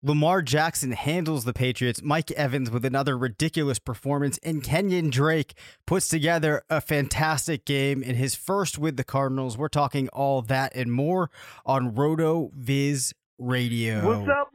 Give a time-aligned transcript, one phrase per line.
[0.00, 2.02] Lamar Jackson handles the Patriots.
[2.02, 5.54] Mike Evans with another ridiculous performance, and Kenyon Drake
[5.86, 9.58] puts together a fantastic game in his first with the Cardinals.
[9.58, 11.30] We're talking all that and more
[11.66, 14.06] on RotoViz Radio.
[14.06, 14.50] What's up,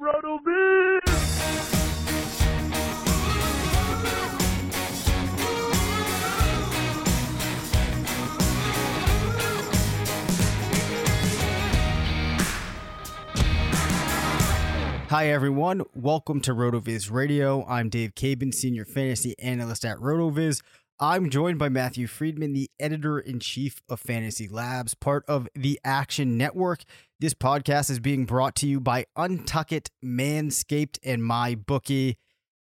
[15.13, 15.83] Hi, everyone.
[15.93, 17.63] Welcome to RotoViz Radio.
[17.67, 20.63] I'm Dave Cabin, Senior Fantasy Analyst at RotoViz.
[20.99, 25.79] I'm joined by Matthew Freedman, the editor in chief of Fantasy Labs, part of the
[25.85, 26.81] Action Network.
[27.19, 32.17] This podcast is being brought to you by Untuckit, Manscaped, and My Bookie.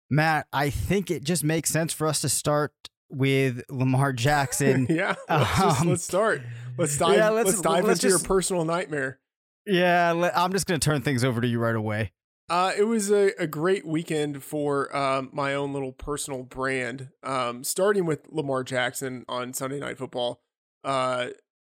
[0.09, 2.73] Matt, I think it just makes sense for us to start
[3.07, 4.87] with Lamar Jackson.
[4.89, 6.41] yeah, let's, just, Um, let's start.
[6.75, 7.17] Let's dive.
[7.17, 9.19] yeah, let's, let's- dive let's into just- your personal nightmare.
[9.67, 12.13] yeah, I'm just going to turn things over to you right away.
[12.51, 17.07] Uh, it was a, a great weekend for um, my own little personal brand.
[17.23, 20.41] Um, starting with Lamar Jackson on Sunday Night Football.
[20.83, 21.27] Uh,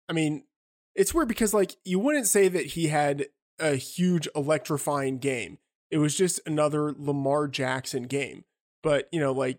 [0.09, 0.45] I mean,
[0.95, 3.27] it's weird because like you wouldn't say that he had
[3.61, 5.59] a huge electrifying game.
[5.91, 8.45] It was just another Lamar Jackson game.
[8.83, 9.59] But you know, like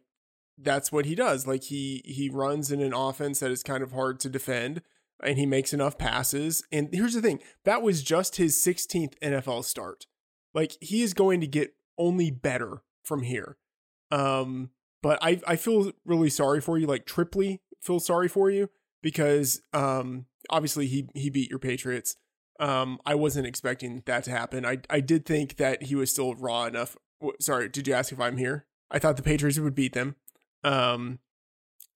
[0.57, 1.45] that's what he does.
[1.45, 4.81] Like he he runs in an offense that is kind of hard to defend,
[5.23, 6.63] and he makes enough passes.
[6.71, 10.07] And here's the thing: that was just his 16th NFL start.
[10.53, 13.57] Like he is going to get only better from here.
[14.11, 14.69] Um,
[15.01, 16.87] but I I feel really sorry for you.
[16.87, 18.69] Like triply feel sorry for you
[19.01, 22.15] because um obviously he he beat your Patriots.
[22.59, 24.65] Um, I wasn't expecting that to happen.
[24.65, 26.95] I I did think that he was still raw enough.
[27.39, 28.65] Sorry, did you ask if I'm here?
[28.91, 30.15] I thought the Patriots would beat them.
[30.63, 31.19] Um,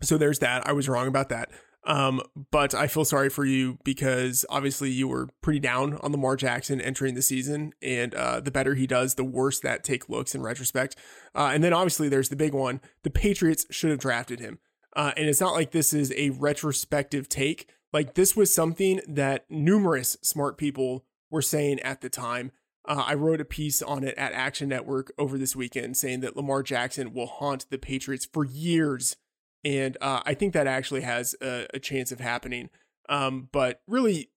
[0.02, 0.68] so there's that.
[0.68, 1.50] I was wrong about that.
[1.88, 2.22] Um,
[2.52, 6.82] but I feel sorry for you because obviously you were pretty down on Lamar Jackson
[6.82, 10.42] entering the season, and uh, the better he does, the worse that take looks in
[10.42, 10.98] retrospect.
[11.34, 14.60] Uh, and then obviously there's the big one: the Patriots should have drafted him.
[14.98, 17.70] Uh, and it's not like this is a retrospective take.
[17.94, 22.52] Like this was something that numerous smart people were saying at the time.
[22.86, 26.36] Uh, I wrote a piece on it at Action Network over this weekend saying that
[26.36, 29.16] Lamar Jackson will haunt the Patriots for years
[29.64, 32.70] and uh, I think that actually has a, a chance of happening.
[33.10, 34.30] Um, but really,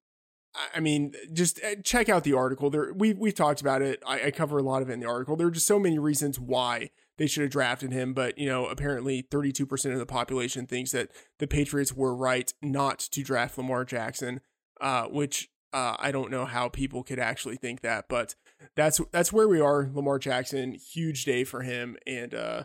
[0.75, 2.71] I- mean, just uh, check out the article.
[2.71, 4.03] There, we we've talked about it.
[4.06, 5.37] I, I cover a lot of it in the article.
[5.37, 8.67] There are just so many reasons why they should have drafted him, but you know,
[8.67, 13.23] apparently, thirty two percent of the population thinks that the Patriots were right not to
[13.23, 14.41] draft Lamar Jackson,
[14.81, 18.35] uh, which uh, I don't know how people could actually think that, but
[18.75, 19.89] that's that's where we are.
[19.93, 22.65] Lamar Jackson, huge day for him, and uh,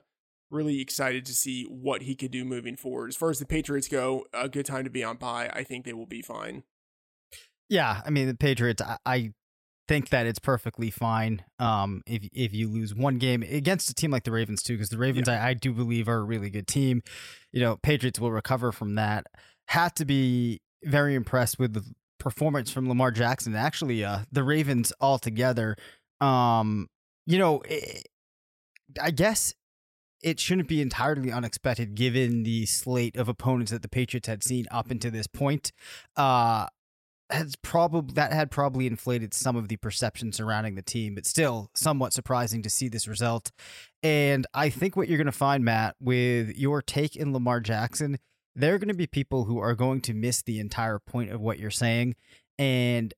[0.49, 3.09] really excited to see what he could do moving forward.
[3.09, 5.49] As far as the Patriots go, a good time to be on bye.
[5.53, 6.63] I think they will be fine.
[7.69, 8.81] Yeah, I mean the Patriots.
[8.81, 9.33] I, I
[9.87, 11.43] think that it's perfectly fine.
[11.59, 14.89] Um, if if you lose one game against a team like the Ravens too, because
[14.89, 17.01] the Ravens, I, I do believe, are a really good team.
[17.51, 19.27] You know, Patriots will recover from that.
[19.67, 21.83] Had to be very impressed with the
[22.19, 23.55] performance from Lamar Jackson.
[23.55, 25.75] Actually, uh, the Ravens altogether.
[26.21, 26.87] Um,
[27.25, 28.07] you know, it,
[29.01, 29.53] I guess
[30.25, 34.65] it shouldn't be entirely unexpected given the slate of opponents that the Patriots had seen
[34.71, 35.71] up until this point.
[36.17, 36.65] Uh,
[37.29, 41.69] has probably that had probably inflated some of the perception surrounding the team, but still
[41.75, 43.51] somewhat surprising to see this result.
[44.03, 48.17] And I think what you're going to find, Matt, with your take in Lamar Jackson,
[48.55, 51.41] there are going to be people who are going to miss the entire point of
[51.41, 52.15] what you're saying,
[52.59, 53.13] and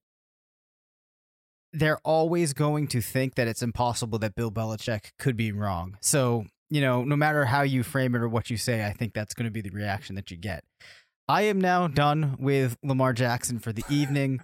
[1.73, 5.97] they're always going to think that it's impossible that Bill Belichick could be wrong.
[6.01, 9.13] So you know, no matter how you frame it or what you say, I think
[9.13, 10.63] that's going to be the reaction that you get.
[11.29, 14.39] I am now done with Lamar Jackson for the evening.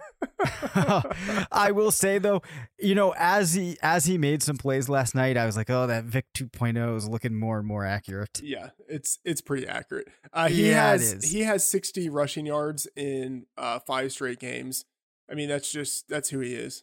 [0.74, 2.42] I will say though,
[2.78, 5.86] you know, as he as he made some plays last night, I was like, oh,
[5.86, 8.38] that Vick 2.0 is looking more and more accurate.
[8.42, 10.08] Yeah, it's it's pretty accurate.
[10.30, 14.84] Uh, he yeah, has he has 60 rushing yards in uh, five straight games.
[15.30, 16.82] I mean, that's just that's who he is.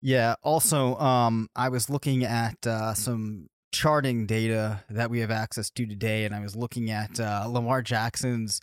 [0.00, 0.36] Yeah.
[0.44, 5.86] Also, um, I was looking at uh, some charting data that we have access to
[5.86, 8.60] today, and I was looking at uh, Lamar Jackson's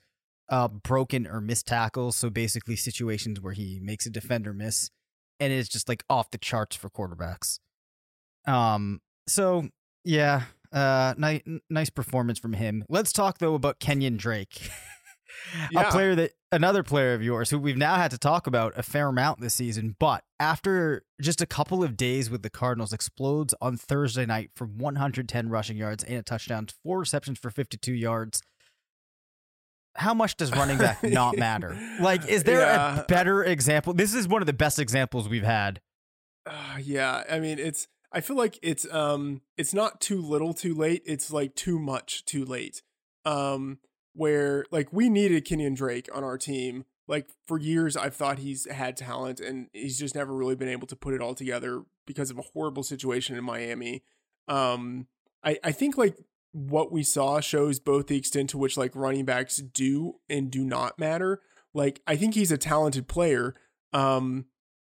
[0.50, 2.16] uh, broken or missed tackles.
[2.16, 4.90] So basically, situations where he makes a defender miss,
[5.40, 7.60] and it's just like off the charts for quarterbacks.
[8.46, 9.02] Um.
[9.28, 9.70] So
[10.04, 12.84] yeah, uh, nice nice performance from him.
[12.90, 14.70] Let's talk though about Kenyon Drake.
[15.72, 15.88] yeah.
[15.88, 18.84] a player that another player of yours who we've now had to talk about a
[18.84, 23.54] fair amount this season, but after just a couple of days with the Cardinals, explodes
[23.62, 28.42] on Thursday night for 110 rushing yards and a touchdown, four receptions for 52 yards.
[29.96, 31.78] How much does running back not matter?
[32.00, 33.02] Like, is there yeah.
[33.02, 33.94] a better example?
[33.94, 35.82] This is one of the best examples we've had.
[36.46, 37.88] Uh, yeah, I mean, it's.
[38.12, 41.02] I feel like it's um, it's not too little, too late.
[41.06, 42.82] It's like too much, too late.
[43.26, 43.80] Um,
[44.14, 46.86] where like we needed Kenyon Drake on our team.
[47.08, 50.88] Like for years, I've thought he's had talent and he's just never really been able
[50.88, 54.04] to put it all together because of a horrible situation in Miami.
[54.48, 55.08] Um,
[55.44, 56.18] I, I think like
[56.54, 60.64] what we saw shows both the extent to which like running backs do and do
[60.64, 61.42] not matter.
[61.74, 63.56] Like I think he's a talented player.
[63.92, 64.46] Um,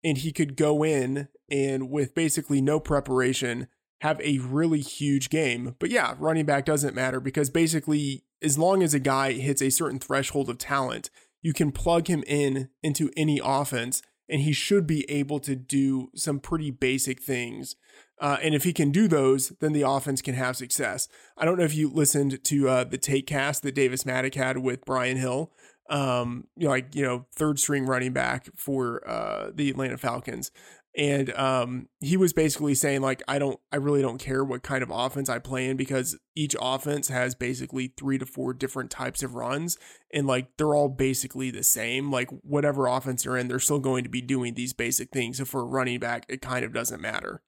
[0.04, 3.66] and he could go in and with basically no preparation
[4.02, 5.74] have a really huge game.
[5.78, 9.70] But yeah, running back doesn't matter because basically as long as a guy hits a
[9.70, 11.10] certain threshold of talent,
[11.42, 16.10] you can plug him in into any offense and he should be able to do
[16.14, 17.76] some pretty basic things.
[18.20, 21.06] Uh, and if he can do those, then the offense can have success.
[21.36, 24.58] I don't know if you listened to uh, the take cast that Davis Mattek had
[24.58, 25.52] with Brian Hill,
[25.90, 30.50] um, you know, like you know, third string running back for uh, the Atlanta Falcons
[30.96, 34.82] and um, he was basically saying like i don't i really don't care what kind
[34.82, 39.22] of offense i play in because each offense has basically three to four different types
[39.22, 39.78] of runs
[40.12, 42.10] and like they're all basically the same.
[42.10, 45.38] Like whatever offense you're in they're still going to be doing these basic things.
[45.38, 47.42] So for a running back it kind of doesn't matter.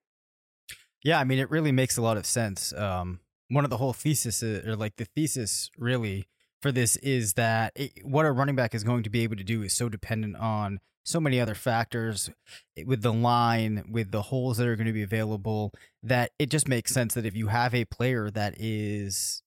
[1.05, 2.73] Yeah i mean it really makes a lot of sense.
[2.73, 6.29] Um, one of the whole thesis uh, or like the thesis really
[6.61, 9.45] for this is that it, what a running back is going to be able to
[9.45, 12.31] do is so dependent on so many other factors
[12.85, 15.73] with the line, with the holes that are going to be available,
[16.03, 19.43] that it just makes sense that if you have a player that is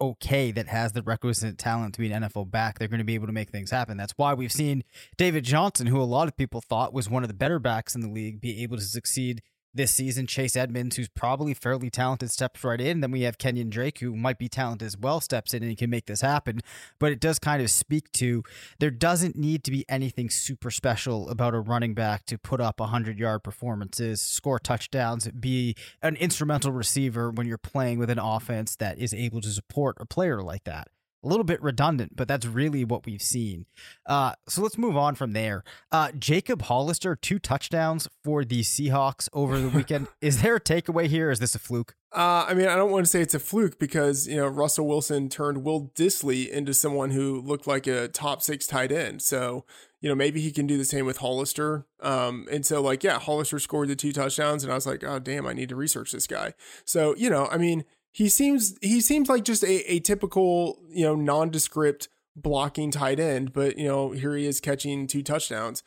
[0.00, 3.14] okay, that has the requisite talent to be an NFL back, they're going to be
[3.14, 3.96] able to make things happen.
[3.96, 4.84] That's why we've seen
[5.16, 8.00] David Johnson, who a lot of people thought was one of the better backs in
[8.00, 9.42] the league, be able to succeed
[9.74, 10.26] this season.
[10.26, 13.00] Chase Edmonds, who's probably fairly talented, steps right in.
[13.00, 15.90] Then we have Kenyon Drake, who might be talented as well, steps in and can
[15.90, 16.60] make this happen.
[16.98, 18.42] But it does kind of speak to
[18.78, 22.80] there doesn't need to be anything super special about a running back to put up
[22.80, 28.76] 100 yard performances, score touchdowns, be an instrumental receiver when you're playing with an offense
[28.76, 30.88] that is able to support a player like that
[31.24, 33.66] a little bit redundant, but that's really what we've seen.
[34.06, 35.64] Uh, so let's move on from there.
[35.90, 40.08] Uh, Jacob Hollister, two touchdowns for the Seahawks over the weekend.
[40.20, 41.30] is there a takeaway here?
[41.30, 41.94] Is this a fluke?
[42.12, 44.86] Uh, I mean, I don't want to say it's a fluke because, you know, Russell
[44.86, 49.20] Wilson turned Will Dissly into someone who looked like a top six tight end.
[49.20, 49.66] So,
[50.00, 51.86] you know, maybe he can do the same with Hollister.
[52.00, 55.18] Um, and so, like, yeah, Hollister scored the two touchdowns, and I was like, oh,
[55.18, 56.54] damn, I need to research this guy.
[56.84, 57.84] So, you know, I mean,
[58.18, 63.52] he seems he seems like just a, a typical you know nondescript blocking tight end,
[63.52, 65.84] but you know here he is catching two touchdowns.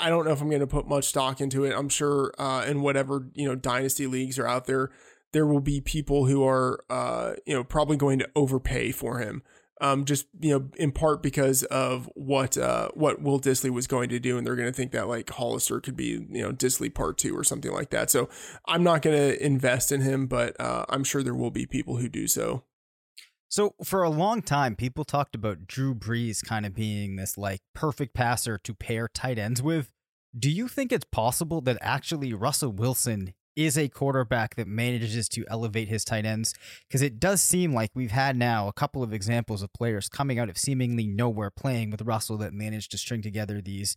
[0.00, 1.74] I don't know if I'm going to put much stock into it.
[1.76, 4.90] I'm sure uh, in whatever you know dynasty leagues are out there,
[5.32, 9.42] there will be people who are uh, you know probably going to overpay for him
[9.82, 14.08] um, just you know in part because of what uh, what Will Dissly was going
[14.10, 16.94] to do, and they're going to think that like Hollister could be you know Dissly
[16.94, 18.08] part two or something like that.
[18.08, 18.30] So
[18.66, 21.96] I'm not going to invest in him, but uh, I'm sure there will be people
[21.96, 22.62] who do so.
[23.48, 27.60] So for a long time, people talked about Drew Brees kind of being this like
[27.74, 29.92] perfect passer to pair tight ends with.
[30.38, 35.44] Do you think it's possible that actually Russell Wilson is a quarterback that manages to
[35.48, 36.54] elevate his tight ends?
[36.86, 40.38] Because it does seem like we've had now a couple of examples of players coming
[40.38, 43.96] out of seemingly nowhere playing with Russell that managed to string together these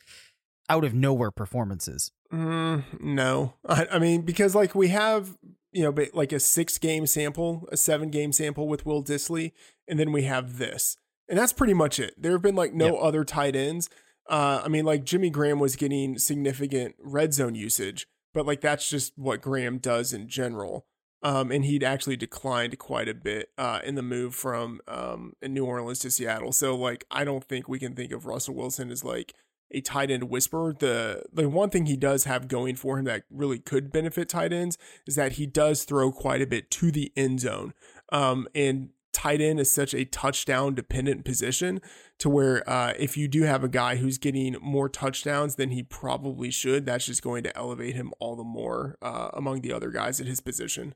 [0.69, 2.11] out of nowhere performances.
[2.33, 5.37] Mm, no, I, I mean because like we have
[5.75, 9.51] you know, like a six game sample, a seven game sample with Will Dissly,
[9.89, 10.95] and then we have this.
[11.27, 12.13] And that's pretty much it.
[12.17, 12.95] There have been like no yep.
[13.01, 13.89] other tight ends.
[14.29, 18.87] Uh, I mean, like Jimmy Graham was getting significant red zone usage, but like that's
[18.87, 20.85] just what Graham does in general.
[21.23, 25.65] Um, and he'd actually declined quite a bit uh, in the move from um, New
[25.65, 26.51] Orleans to Seattle.
[26.51, 29.33] So like, I don't think we can think of Russell Wilson as like
[29.71, 30.75] a tight end whisperer.
[30.77, 34.53] The the one thing he does have going for him that really could benefit tight
[34.53, 34.77] ends
[35.07, 37.73] is that he does throw quite a bit to the end zone.
[38.11, 41.79] Um, and tight end is such a touchdown dependent position
[42.19, 45.81] to where uh, if you do have a guy who's getting more touchdowns than he
[45.81, 49.89] probably should, that's just going to elevate him all the more uh, among the other
[49.89, 50.95] guys at his position.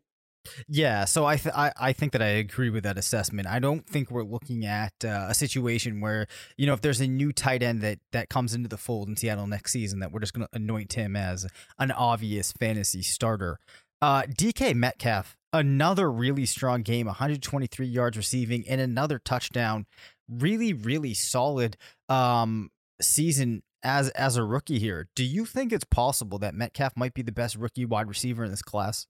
[0.68, 3.48] Yeah, so I, th- I I think that I agree with that assessment.
[3.48, 7.08] I don't think we're looking at uh, a situation where you know if there's a
[7.08, 10.22] new tight end that that comes into the fold in Seattle next season that we're
[10.22, 11.46] just going to anoint him as
[11.78, 13.60] an obvious fantasy starter.
[14.02, 19.86] Uh, DK Metcalf, another really strong game, 123 yards receiving and another touchdown.
[20.30, 21.76] Really, really solid
[22.08, 22.70] um,
[23.02, 25.08] season as as a rookie here.
[25.16, 28.52] Do you think it's possible that Metcalf might be the best rookie wide receiver in
[28.52, 29.08] this class?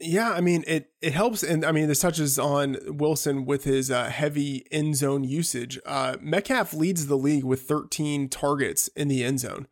[0.00, 3.90] Yeah, I mean it it helps, and I mean this touches on Wilson with his
[3.90, 5.78] uh, heavy end zone usage.
[5.84, 9.66] Uh, Metcalf leads the league with 13 targets in the end zone.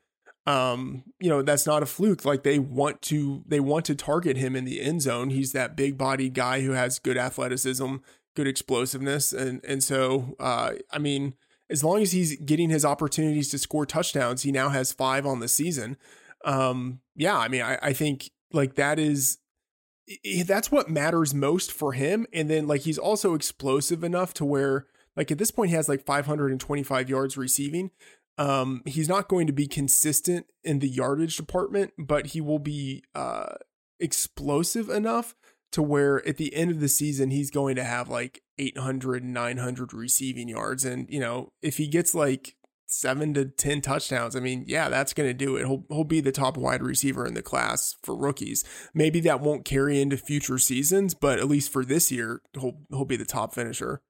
[0.46, 2.24] Um, you know that's not a fluke.
[2.24, 5.30] Like they want to they want to target him in the end zone.
[5.30, 7.96] He's that big body guy who has good athleticism,
[8.36, 11.34] good explosiveness, and and so uh, I mean
[11.68, 15.40] as long as he's getting his opportunities to score touchdowns, he now has five on
[15.40, 15.96] the season.
[16.44, 19.38] Um, yeah, I mean I, I think like that is
[20.46, 22.26] that's what matters most for him.
[22.32, 24.86] And then like he's also explosive enough to where
[25.16, 27.90] like at this point he has like 525 yards receiving.
[28.38, 33.02] Um, he's not going to be consistent in the yardage department, but he will be
[33.14, 33.54] uh
[33.98, 35.34] explosive enough
[35.72, 39.94] to where at the end of the season he's going to have like 800 900
[39.94, 44.36] receiving yards and you know if he gets like seven to 10 touchdowns.
[44.36, 45.66] I mean, yeah, that's going to do it.
[45.66, 48.64] He'll, he'll be the top wide receiver in the class for rookies.
[48.94, 53.04] Maybe that won't carry into future seasons, but at least for this year, he'll, he'll
[53.04, 54.00] be the top finisher.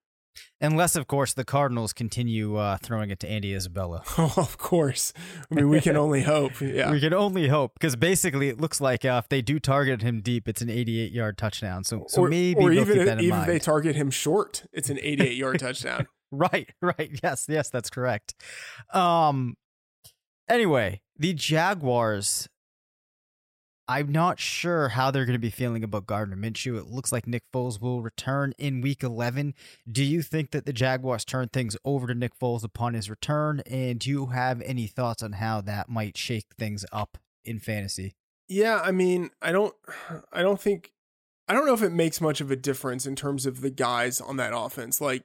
[0.60, 4.02] Unless, of course, the Cardinals continue uh, throwing it to Andy Isabella.
[4.18, 5.12] Oh, of course.
[5.50, 6.52] I mean, we can only hope.
[6.60, 6.90] Yeah.
[6.90, 10.20] We can only hope because basically it looks like uh, if they do target him
[10.20, 11.84] deep, it's an 88 yard touchdown.
[11.84, 14.98] So, so or, maybe or even, if, even if they target him short, it's an
[15.02, 16.06] 88 yard touchdown.
[16.32, 17.10] Right, right.
[17.22, 18.34] Yes, yes, that's correct.
[18.92, 19.56] Um
[20.48, 22.48] anyway, the Jaguars
[23.88, 26.76] I'm not sure how they're going to be feeling about Gardner Minshew.
[26.76, 29.54] It looks like Nick Foles will return in week 11.
[29.90, 33.60] Do you think that the Jaguars turn things over to Nick Foles upon his return?
[33.60, 38.16] And do you have any thoughts on how that might shake things up in fantasy?
[38.48, 39.74] Yeah, I mean, I don't
[40.32, 40.92] I don't think
[41.48, 44.20] I don't know if it makes much of a difference in terms of the guys
[44.20, 45.00] on that offense.
[45.00, 45.24] Like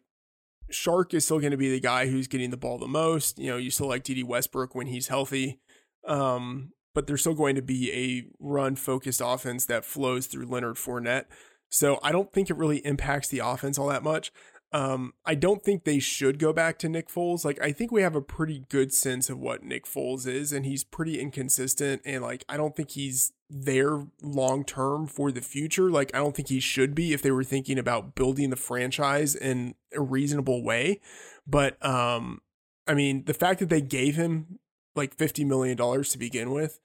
[0.72, 3.40] Chark is still going to be the guy who's getting the ball the most.
[3.40, 5.60] You know, you still like Dede Westbrook when he's healthy.
[6.08, 10.76] Um, but there's still going to be a run focused offense that flows through Leonard
[10.76, 11.26] Fournette.
[11.70, 14.32] So I don't think it really impacts the offense all that much.
[14.74, 17.44] Um, I don't think they should go back to Nick Foles.
[17.44, 20.66] Like, I think we have a pretty good sense of what Nick Foles is, and
[20.66, 22.02] he's pretty inconsistent.
[22.06, 25.92] And like, I don't think he's there long term for the future.
[25.92, 29.36] Like, I don't think he should be if they were thinking about building the franchise
[29.36, 31.02] in a reasonable way.
[31.46, 32.40] But, um,
[32.88, 34.60] I mean, the fact that they gave him
[34.96, 36.80] like $50 million to begin with,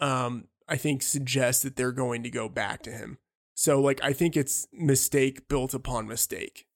[0.00, 3.18] um, I think suggests that they're going to go back to him.
[3.54, 6.66] So, like, I think it's mistake built upon mistake.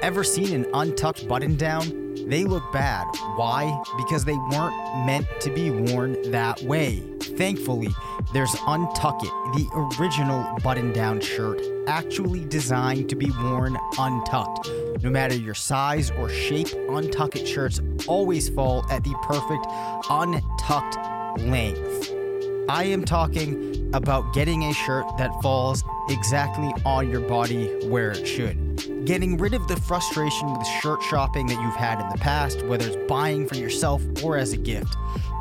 [0.00, 2.14] Ever seen an untucked button down?
[2.28, 3.06] They look bad.
[3.36, 3.82] Why?
[3.96, 7.02] Because they weren't meant to be worn that way.
[7.38, 7.94] Thankfully,
[8.32, 14.68] there's Untuck It, the original button down shirt, actually designed to be worn untucked.
[15.04, 19.64] No matter your size or shape, Untuck It shirts always fall at the perfect
[20.10, 20.96] untucked
[21.42, 22.12] length.
[22.68, 28.26] I am talking about getting a shirt that falls exactly on your body where it
[28.26, 29.04] should.
[29.04, 32.88] Getting rid of the frustration with shirt shopping that you've had in the past, whether
[32.88, 34.96] it's buying for yourself or as a gift.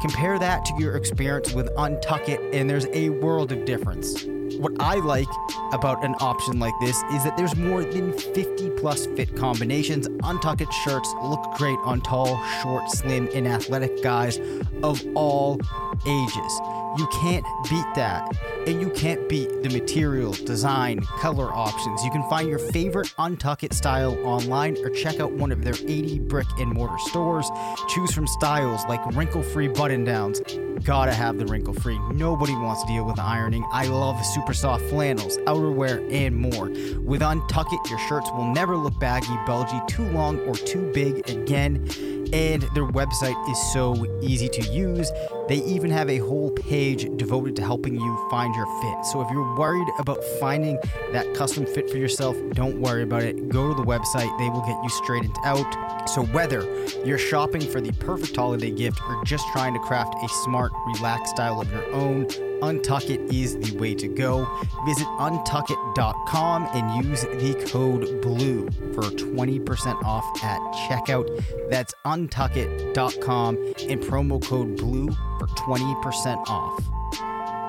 [0.08, 4.24] Compare that to your experience with Untuck It, and there's a world of difference.
[4.58, 5.28] What I like
[5.74, 10.08] about an option like this is that there's more than 50 plus fit combinations.
[10.08, 14.40] Untuck It shirts look great on tall, short, slim, and athletic guys
[14.82, 15.60] of all
[16.08, 16.62] ages.
[16.98, 18.32] You can't beat that.
[18.68, 22.04] And you can't beat the material, design, color options.
[22.04, 25.74] You can find your favorite Untuck It style online or check out one of their
[25.74, 27.50] 80 brick and mortar stores.
[27.88, 30.42] Choose from styles like wrinkle free button downs.
[30.84, 31.98] Gotta have the wrinkle free.
[32.12, 33.66] Nobody wants to deal with ironing.
[33.72, 36.66] I love super soft flannels, outerwear, and more.
[37.00, 41.30] With Untuck It, your shirts will never look baggy, bulgy, too long, or too big
[41.30, 41.88] again
[42.34, 45.12] and their website is so easy to use.
[45.48, 49.06] They even have a whole page devoted to helping you find your fit.
[49.06, 50.78] So if you're worried about finding
[51.14, 53.48] that custom fit for yourself, don't worry about it.
[53.50, 56.10] Go to the website, they will get you straightened out.
[56.10, 56.64] So whether
[57.06, 61.36] you're shopping for the perfect holiday gift or just trying to craft a smart, relaxed
[61.36, 62.28] style of your own,
[62.62, 64.46] Untuck It is the way to go.
[64.86, 70.60] Visit untuckit.com and use the code BLUE for 20% off at
[70.90, 71.70] checkout.
[71.70, 76.97] That's untuckit.com and promo code BLUE for 20% off.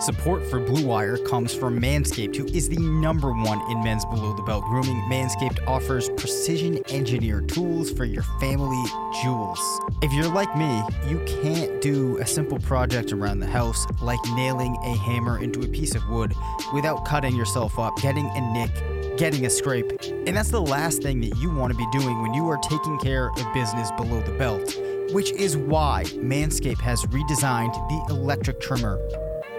[0.01, 4.33] Support for Blue Wire comes from Manscaped, who is the number one in men's below
[4.33, 4.97] the belt grooming.
[5.11, 8.81] Manscaped offers precision engineered tools for your family
[9.23, 9.59] jewels.
[10.01, 14.77] If you're like me, you can't do a simple project around the house like nailing
[14.85, 16.33] a hammer into a piece of wood
[16.73, 19.91] without cutting yourself up, getting a nick, getting a scrape.
[20.05, 22.99] And that's the last thing that you want to be doing when you are taking
[22.99, 24.77] care of business below the belt.
[25.11, 29.01] Which is why Manscaped has redesigned the electric trimmer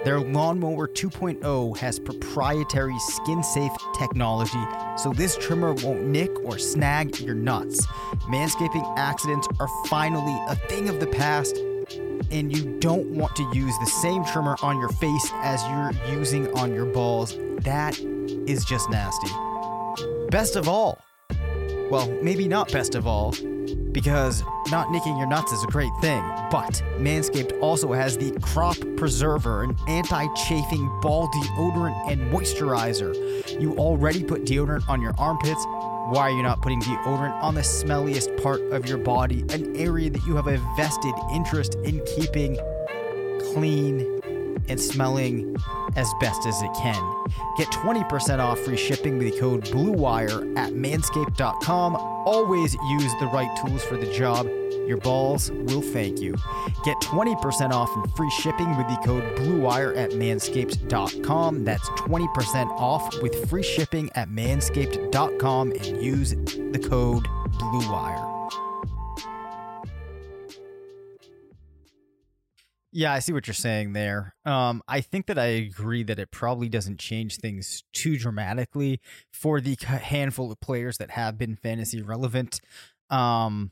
[0.04, 4.64] their Lawnmower 2.0 has proprietary skin safe technology,
[4.98, 7.86] so this trimmer won't nick or snag your nuts.
[8.30, 11.58] Manscaping accidents are finally a thing of the past,
[12.32, 16.52] and you don't want to use the same trimmer on your face as you're using
[16.58, 17.36] on your balls.
[17.60, 19.32] That is just nasty.
[20.30, 21.00] Best of all,
[21.90, 23.34] well, maybe not best of all,
[23.92, 28.78] because not nicking your nuts is a great thing, but Manscaped also has the Crop
[28.98, 33.14] Preserver, an anti chafing ball deodorant and moisturizer.
[33.60, 35.66] You already put deodorant on your armpits.
[35.66, 40.10] Why are you not putting deodorant on the smelliest part of your body, an area
[40.10, 42.58] that you have a vested interest in keeping
[43.54, 44.19] clean
[44.70, 45.56] and smelling
[45.96, 47.26] as best as it can.
[47.58, 51.96] Get 20% off free shipping with the code BLUEWIRE at manscaped.com.
[51.96, 54.48] Always use the right tools for the job.
[54.88, 56.36] Your balls will thank you.
[56.86, 61.66] Get 20% off and free shipping with the code BLUEWIRE at manscaped.com.
[61.66, 67.24] That's 20% off with free shipping at manscaped.com and use the code
[67.60, 68.29] BLUEWIRE.
[72.92, 74.36] Yeah, I see what you're saying there.
[74.46, 79.00] Um, I think that I agree that it probably doesn't change things too dramatically
[79.32, 82.60] for the handful of players that have been fantasy relevant.
[83.12, 83.72] Um,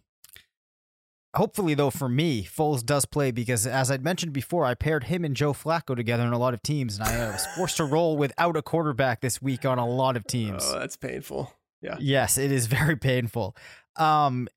[1.36, 5.26] hopefully, though, for me, Foles does play because, as I'd mentioned before, I paired him
[5.26, 8.18] and Joe Flacco together in a lot of teams, and I was forced to roll
[8.18, 10.64] without a quarterback this week on a lot of teams.
[10.66, 11.52] Oh, that's painful.
[11.82, 11.96] Yeah.
[12.00, 13.56] Yes, it is very painful.
[13.96, 14.48] Um,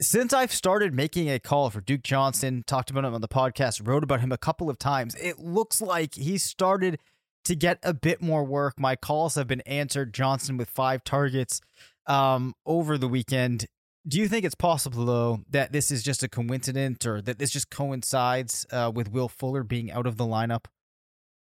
[0.00, 3.86] since I've started making a call for Duke Johnson, talked about him on the podcast,
[3.86, 6.98] wrote about him a couple of times, it looks like he started
[7.44, 8.78] to get a bit more work.
[8.78, 10.14] My calls have been answered.
[10.14, 11.60] Johnson with five targets
[12.06, 13.66] um, over the weekend.
[14.06, 17.50] Do you think it's possible, though, that this is just a coincidence or that this
[17.50, 20.66] just coincides uh, with Will Fuller being out of the lineup?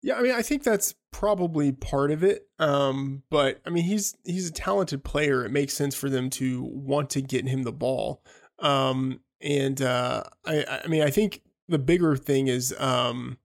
[0.02, 2.48] Yeah, I mean, I think that's probably part of it.
[2.58, 5.46] Um, but I mean, he's he's a talented player.
[5.46, 8.22] It makes sense for them to want to get him the ball.
[8.62, 13.38] Um, and uh, I, I mean, I think the bigger thing is um,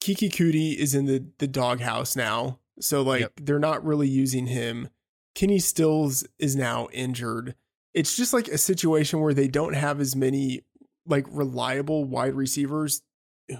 [0.00, 3.32] Keke Coutee is in the the doghouse now, so like yep.
[3.40, 4.88] they're not really using him.
[5.34, 7.54] Kenny Stills is now injured.
[7.94, 10.62] It's just like a situation where they don't have as many
[11.06, 13.02] like reliable wide receivers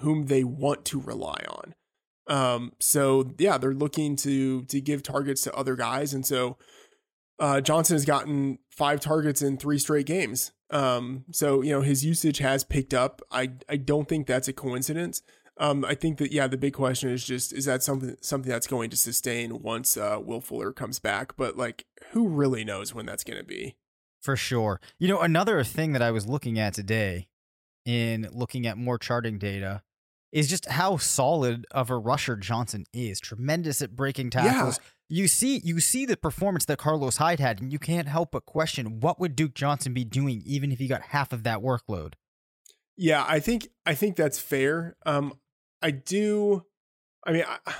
[0.01, 1.75] whom they want to rely on.
[2.27, 6.57] Um, so yeah, they're looking to to give targets to other guys, and so
[7.39, 10.51] uh, Johnson has gotten five targets in three straight games.
[10.69, 13.21] Um, so you know his usage has picked up.
[13.31, 15.21] I I don't think that's a coincidence.
[15.59, 18.67] Um, I think that yeah, the big question is just is that something something that's
[18.67, 21.35] going to sustain once uh, Will Fuller comes back?
[21.35, 23.75] But like, who really knows when that's going to be?
[24.21, 24.79] For sure.
[24.99, 27.29] You know, another thing that I was looking at today,
[27.85, 29.81] in looking at more charting data,
[30.31, 33.19] is just how solid of a rusher Johnson is.
[33.19, 34.79] Tremendous at breaking tackles.
[34.81, 38.31] Yeah you see you see the performance that Carlos Hyde had, and you can't help
[38.31, 41.59] but question what would Duke Johnson be doing even if he got half of that
[41.59, 42.13] workload.
[42.97, 44.97] Yeah, I think I think that's fair.
[45.05, 45.33] Um,
[45.81, 46.65] I do.
[47.25, 47.73] I mean, I,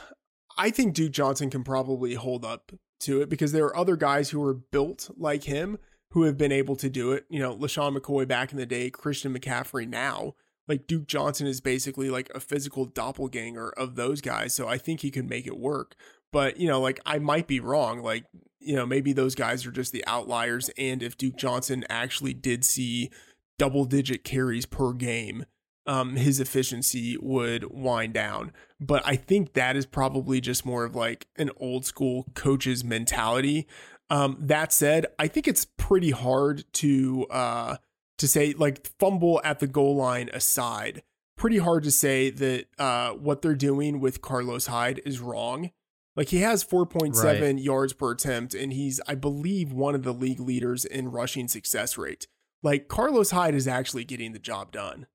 [0.58, 4.30] I think Duke Johnson can probably hold up to it because there are other guys
[4.30, 5.78] who are built like him
[6.12, 7.26] who have been able to do it.
[7.30, 10.36] You know, LeSean McCoy back in the day, Christian McCaffrey now.
[10.68, 14.54] Like Duke Johnson is basically like a physical doppelganger of those guys.
[14.54, 15.96] So I think he could make it work.
[16.32, 18.02] But, you know, like I might be wrong.
[18.02, 18.26] Like,
[18.60, 20.70] you know, maybe those guys are just the outliers.
[20.78, 23.10] And if Duke Johnson actually did see
[23.58, 25.46] double digit carries per game,
[25.86, 28.52] um, his efficiency would wind down.
[28.80, 33.68] But I think that is probably just more of like an old school coach's mentality.
[34.10, 37.78] Um, that said, I think it's pretty hard to uh,
[38.18, 41.04] to say like fumble at the goal line aside.
[41.38, 45.72] Pretty hard to say that uh, what they're doing with Carlos Hyde is wrong.
[46.16, 47.60] Like he has 4.7 right.
[47.60, 51.96] yards per attempt, and he's, I believe, one of the league leaders in rushing success
[51.96, 52.26] rate.
[52.64, 55.06] Like Carlos Hyde is actually getting the job done.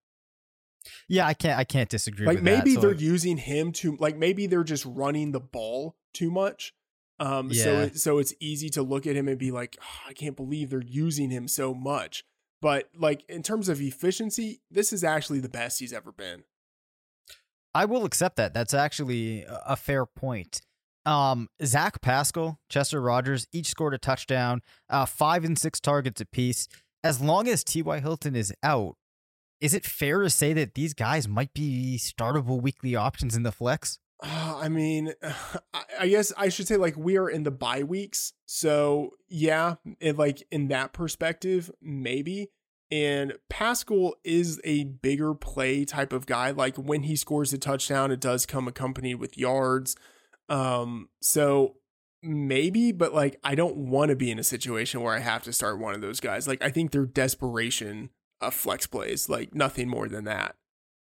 [1.09, 2.27] Yeah, I can't I can't disagree.
[2.27, 5.97] Like maybe that, so they're using him to like maybe they're just running the ball
[6.13, 6.73] too much.
[7.21, 7.63] Um yeah.
[7.63, 10.37] so it, so it's easy to look at him and be like, oh, I can't
[10.37, 12.25] believe they're using him so much.
[12.63, 16.45] But like in terms of efficiency, this is actually the best he's ever been.
[17.75, 18.55] I will accept that.
[18.55, 20.63] That's actually a fair point.
[21.05, 26.69] Um, Zach Pascal, Chester Rogers, each scored a touchdown, uh, five and six targets apiece.
[27.03, 27.99] As long as T.Y.
[27.99, 28.95] Hilton is out,
[29.61, 33.51] is it fair to say that these guys might be startable weekly options in the
[33.51, 33.99] flex?
[34.23, 35.13] Uh, I mean,
[35.99, 40.17] I guess I should say like we are in the bye weeks, so yeah, it,
[40.17, 42.51] like in that perspective, maybe.
[42.91, 46.51] And Pascal is a bigger play type of guy.
[46.51, 49.97] Like when he scores a touchdown, it does come accompanied with yards.
[50.51, 51.77] Um, so
[52.23, 55.55] maybe, but like I don't want to be in a situation where I have to
[55.55, 56.47] start one of those guys.
[56.47, 58.11] Like I think they're desperation
[58.43, 60.57] of flex plays, like nothing more than that.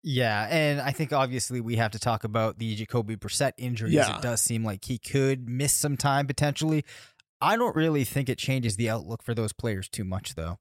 [0.08, 3.94] Yeah, and I think obviously we have to talk about the Jacoby Brissett injuries.
[3.94, 4.16] Yeah.
[4.16, 6.84] It does seem like he could miss some time potentially.
[7.40, 10.60] I don't really think it changes the outlook for those players too much, though.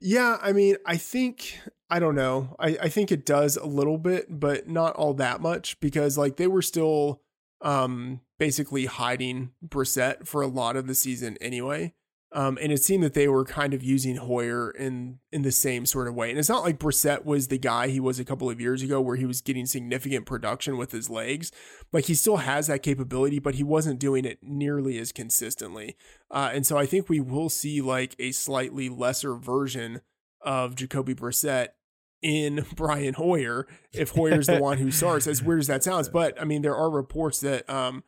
[0.00, 2.56] Yeah, I mean, I think I don't know.
[2.58, 6.36] I, I think it does a little bit, but not all that much because like
[6.36, 7.22] they were still
[7.62, 11.94] um basically hiding Brissett for a lot of the season anyway.
[12.32, 15.86] Um, and it seemed that they were kind of using Hoyer in in the same
[15.86, 16.28] sort of way.
[16.28, 19.00] And it's not like Brissett was the guy he was a couple of years ago,
[19.00, 21.50] where he was getting significant production with his legs.
[21.90, 25.96] Like he still has that capability, but he wasn't doing it nearly as consistently.
[26.30, 30.02] Uh, and so I think we will see like a slightly lesser version
[30.42, 31.68] of Jacoby Brissett
[32.20, 35.26] in Brian Hoyer if Hoyer's the one who starts.
[35.26, 38.04] As weird as that sounds, but I mean there are reports that um,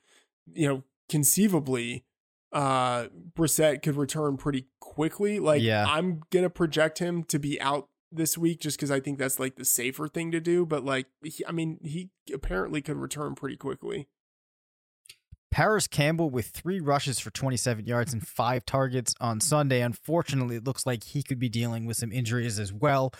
[0.52, 2.04] you know conceivably
[2.52, 5.38] uh Brissett could return pretty quickly.
[5.38, 5.86] Like yeah.
[5.88, 9.56] I'm gonna project him to be out this week just because I think that's like
[9.56, 10.66] the safer thing to do.
[10.66, 14.08] But like, he, I mean, he apparently could return pretty quickly.
[15.50, 19.80] Parris Campbell with three rushes for 27 yards and five targets on Sunday.
[19.80, 23.12] Unfortunately, it looks like he could be dealing with some injuries as well.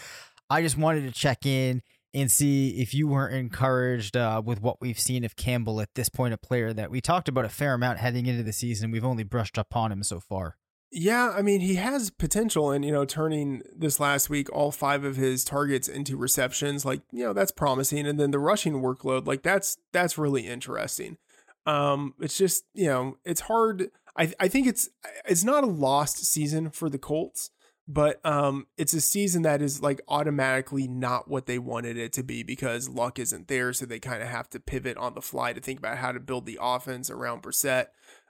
[0.49, 4.81] I just wanted to check in and see if you weren't encouraged uh, with what
[4.81, 7.75] we've seen of Campbell at this point, a player that we talked about a fair
[7.75, 8.90] amount heading into the season.
[8.90, 10.57] We've only brushed up on him so far.
[10.92, 15.05] Yeah, I mean, he has potential and, you know, turning this last week all five
[15.05, 18.09] of his targets into receptions, like, you know, that's promising.
[18.09, 21.16] And then the rushing workload, like that's that's really interesting.
[21.64, 23.90] Um, it's just, you know, it's hard.
[24.16, 24.88] I I think it's
[25.25, 27.53] it's not a lost season for the Colts
[27.92, 32.22] but um, it's a season that is like automatically not what they wanted it to
[32.22, 33.72] be because luck isn't there.
[33.72, 36.20] So they kind of have to pivot on the fly to think about how to
[36.20, 37.87] build the offense around Brissett.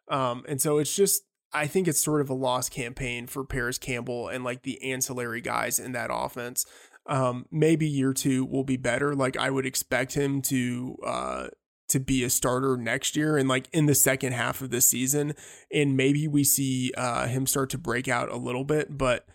[0.08, 3.76] Um, and so it's just, I think it's sort of a lost campaign for Parris
[3.76, 6.64] Campbell and like the ancillary guys in that offense.
[7.04, 9.14] Um, maybe year two will be better.
[9.14, 11.46] Like I would expect him to, uh,
[11.88, 15.34] to be a starter next year and like in the second half of the season
[15.70, 19.26] and maybe we see uh, him start to break out a little bit but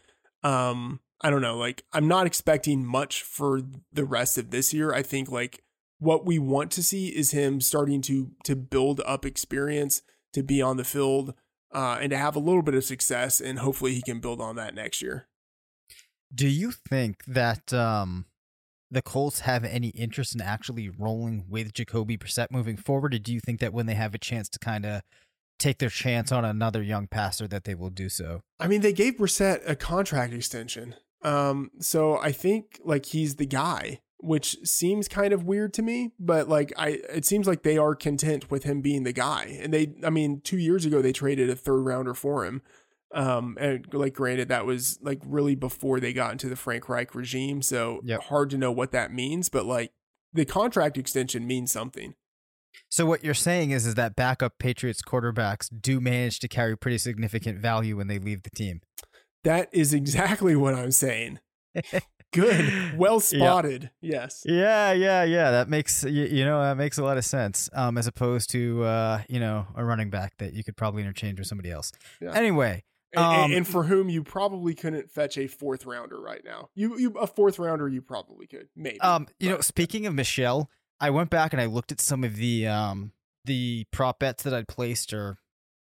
[0.46, 4.94] um, I don't know, like I'm not expecting much for the rest of this year.
[4.94, 5.64] I think like
[5.98, 10.04] what we want to see is him starting to to build up experience,
[10.34, 11.34] to be on the field,
[11.74, 14.56] uh, and to have a little bit of success, and hopefully he can build on
[14.56, 15.28] that next year.
[16.34, 18.26] Do you think that um,
[18.92, 23.34] the Colts have any interest in actually rolling with Jacoby Brissett moving forward, or do
[23.34, 25.02] you think that when they have a chance to kind of
[25.58, 28.42] take their chance on another young passer that they will do so.
[28.60, 30.96] I mean, they gave Brissett a contract extension.
[31.22, 36.12] Um, so I think like he's the guy, which seems kind of weird to me,
[36.20, 39.58] but like I it seems like they are content with him being the guy.
[39.62, 42.62] And they I mean, 2 years ago they traded a third rounder for him.
[43.14, 47.16] Um, and like granted, that was like really before they got into the Frank Reich
[47.16, 48.24] regime, so Yep.
[48.24, 49.48] hard to know what that means.
[49.50, 49.92] But like
[50.34, 52.14] the contract extension means something.
[52.96, 56.98] So what you're saying is is that backup Patriots quarterbacks do manage to carry pretty
[56.98, 58.80] significant value when they leave the team.
[59.44, 61.40] That is exactly what I'm saying.
[62.32, 63.92] Good, well spotted.
[64.00, 64.44] Yes.
[64.46, 65.52] Yeah, yeah, yeah.
[65.52, 67.70] That makes you, you know that makes a lot of sense.
[67.74, 71.38] Um, as opposed to uh, you know, a running back that you could probably interchange
[71.38, 71.92] with somebody else.
[72.22, 72.32] Yeah.
[72.34, 76.70] Anyway, and- Um, and for whom you probably couldn't fetch a fourth rounder right now.
[76.76, 79.02] You, you a fourth rounder you probably could maybe.
[79.02, 82.24] um, you know, but- speaking of Michel, I went back and I looked at some
[82.24, 83.12] of the um
[83.46, 85.38] the prop bets that I'd placed, or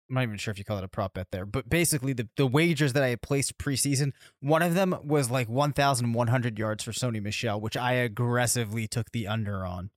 [0.09, 2.29] I'm not even sure if you call it a prop bet there, but basically the
[2.37, 4.13] the wagers that I had placed preseason.
[4.41, 9.27] One of them was like 1,100 yards for Sony Michel, which I aggressively took the
[9.27, 9.91] under on.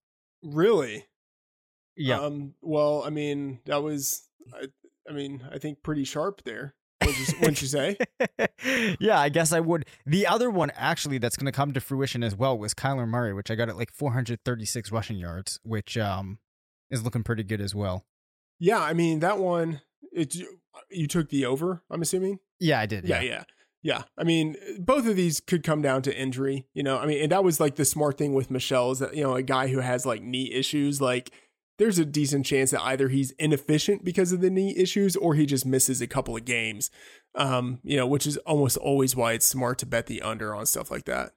[0.43, 1.07] really.
[1.95, 2.19] Yeah.
[2.21, 2.55] Um.
[2.61, 4.23] Well, I mean, that was.
[4.53, 4.67] I,
[5.09, 6.73] I mean, I think pretty sharp there.
[7.01, 7.97] Wouldn't you, say?
[8.99, 9.85] yeah, I guess I would.
[10.05, 13.33] The other one actually that's going to come to fruition as well was Kyler Murray,
[13.33, 16.39] which I got at like 436 rushing yards, which um
[16.89, 18.05] is looking pretty good as well.
[18.59, 18.79] Yeah.
[18.79, 19.81] I mean, that one.
[20.11, 20.35] It.
[20.89, 21.83] You took the over.
[21.89, 22.39] I'm assuming.
[22.59, 23.05] Yeah, I did.
[23.05, 23.43] Yeah, yeah.
[23.83, 24.03] Yeah.
[24.17, 26.99] I mean, both of these could come down to injury, you know.
[26.99, 29.35] I mean, and that was like the smart thing with Michel is that, you know,
[29.35, 31.31] a guy who has like knee issues, like
[31.81, 35.47] there's a decent chance that either he's inefficient because of the knee issues or he
[35.47, 36.91] just misses a couple of games.
[37.33, 40.67] Um, you know, which is almost always why it's smart to bet the under on
[40.67, 41.31] stuff like that.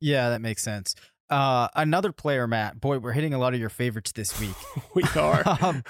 [0.00, 0.94] Yeah, that makes sense.
[1.28, 2.80] Uh, another player, Matt.
[2.80, 4.54] Boy, we're hitting a lot of your favorites this week.
[4.94, 5.42] We are.
[5.60, 5.82] um,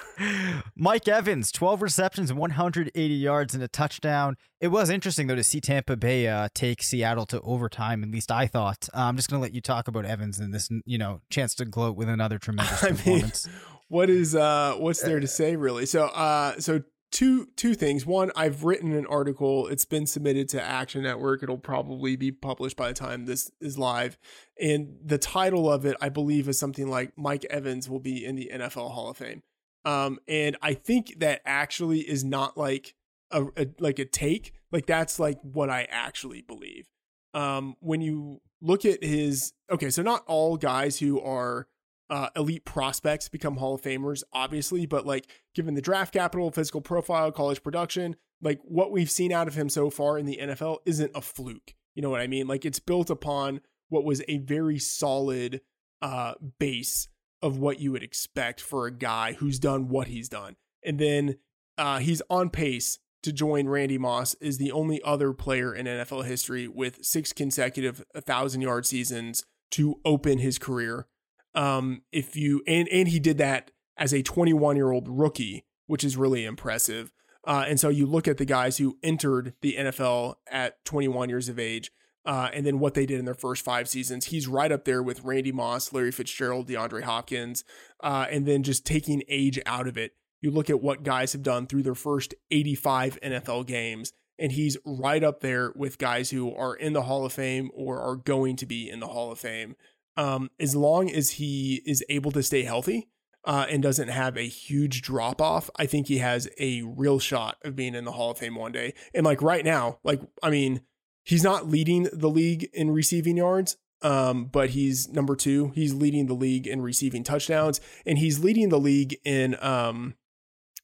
[0.74, 4.36] Mike Evans, 12 receptions, 180 yards, and a touchdown.
[4.58, 8.32] It was interesting, though, to see Tampa Bay uh, take Seattle to overtime, at least
[8.32, 8.88] I thought.
[8.94, 11.54] Uh, I'm just going to let you talk about Evans and this, you know, chance
[11.56, 13.48] to gloat with another tremendous I mean, performance.
[13.94, 15.86] What is uh what's there to say really?
[15.86, 18.04] So uh so two two things.
[18.04, 19.68] One i've written an article.
[19.68, 21.44] It's been submitted to action network.
[21.44, 24.18] It'll probably be published by the time this is live.
[24.60, 28.34] And the title of it i believe is something like mike evans will be in
[28.34, 29.44] the nfl hall of fame.
[29.84, 32.96] Um and i think that actually is not like
[33.30, 34.54] a, a like a take.
[34.72, 36.88] Like that's like what i actually believe.
[37.32, 41.68] Um when you look at his okay so not all guys who are
[42.10, 46.80] uh, elite prospects become Hall of Famers, obviously, but like given the draft capital, physical
[46.80, 50.78] profile, college production, like what we've seen out of him so far in the NFL
[50.84, 51.74] isn't a fluke.
[51.94, 52.46] You know what I mean?
[52.46, 55.60] Like it's built upon what was a very solid
[56.02, 57.08] uh, base
[57.40, 60.56] of what you would expect for a guy who's done what he's done.
[60.82, 61.36] And then
[61.78, 66.26] uh, he's on pace to join Randy Moss is the only other player in NFL
[66.26, 71.06] history with six consecutive 1,000 yard seasons to open his career
[71.54, 76.02] um if you and and he did that as a 21 year old rookie which
[76.04, 77.12] is really impressive.
[77.46, 81.48] Uh and so you look at the guys who entered the NFL at 21 years
[81.48, 81.90] of age
[82.24, 84.26] uh and then what they did in their first 5 seasons.
[84.26, 87.64] He's right up there with Randy Moss Larry Fitzgerald DeAndre Hopkins
[88.00, 90.12] uh and then just taking age out of it.
[90.40, 94.76] You look at what guys have done through their first 85 NFL games and he's
[94.84, 98.56] right up there with guys who are in the Hall of Fame or are going
[98.56, 99.76] to be in the Hall of Fame
[100.16, 103.08] um, as long as he is able to stay healthy
[103.44, 107.58] uh, and doesn't have a huge drop off, I think he has a real shot
[107.64, 108.94] of being in the Hall of Fame one day.
[109.14, 110.82] And like right now, like, I mean,
[111.24, 113.76] he's not leading the league in receiving yards.
[114.02, 115.72] Um, but he's number two.
[115.74, 120.14] He's leading the league in receiving touchdowns, and he's leading the league in um,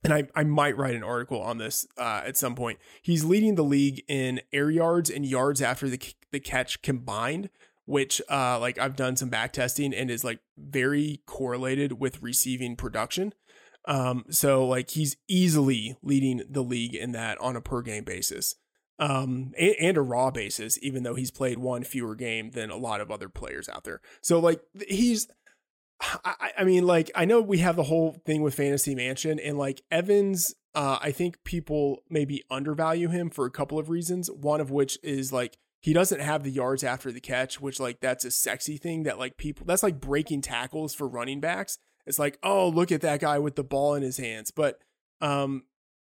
[0.03, 2.79] and I, I might write an article on this uh, at some point.
[3.03, 6.01] He's leading the league in air yards and yards after the
[6.33, 7.51] the catch combined,
[7.91, 12.77] which uh like I've done some back testing and is like very correlated with receiving
[12.77, 13.35] production.
[13.87, 18.55] Um so like he's easily leading the league in that on a per game basis.
[19.01, 22.77] Um and, and a raw basis even though he's played one fewer game than a
[22.77, 24.01] lot of other players out there.
[24.23, 25.27] So like he's
[26.25, 29.59] I, I mean like I know we have the whole thing with Fantasy Mansion and
[29.59, 34.61] like Evans uh I think people maybe undervalue him for a couple of reasons, one
[34.61, 38.25] of which is like he doesn't have the yards after the catch, which like that's
[38.25, 41.79] a sexy thing that like people that's like breaking tackles for running backs.
[42.07, 44.51] It's like, oh, look at that guy with the ball in his hands.
[44.51, 44.79] But
[45.21, 45.65] um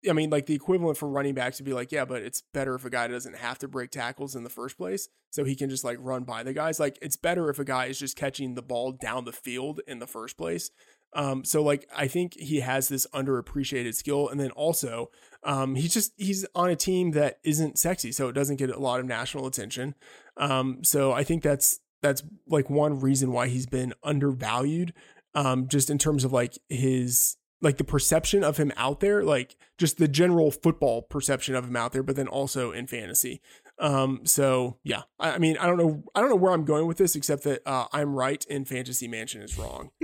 [0.09, 2.75] I mean, like the equivalent for running backs would be like, yeah, but it's better
[2.75, 5.07] if a guy doesn't have to break tackles in the first place.
[5.29, 6.79] So he can just like run by the guys.
[6.79, 9.99] Like it's better if a guy is just catching the ball down the field in
[9.99, 10.71] the first place.
[11.13, 14.27] Um, so like I think he has this underappreciated skill.
[14.27, 15.09] And then also,
[15.45, 18.79] um, he's just he's on a team that isn't sexy, so it doesn't get a
[18.79, 19.95] lot of national attention.
[20.37, 24.93] Um, so I think that's that's like one reason why he's been undervalued.
[25.35, 29.55] Um, just in terms of like his like the perception of him out there, like
[29.77, 33.41] just the general football perception of him out there, but then also in fantasy.
[33.79, 36.87] Um, so yeah, I, I mean, I don't know, I don't know where I'm going
[36.87, 39.91] with this, except that uh, I'm right and Fantasy Mansion is wrong.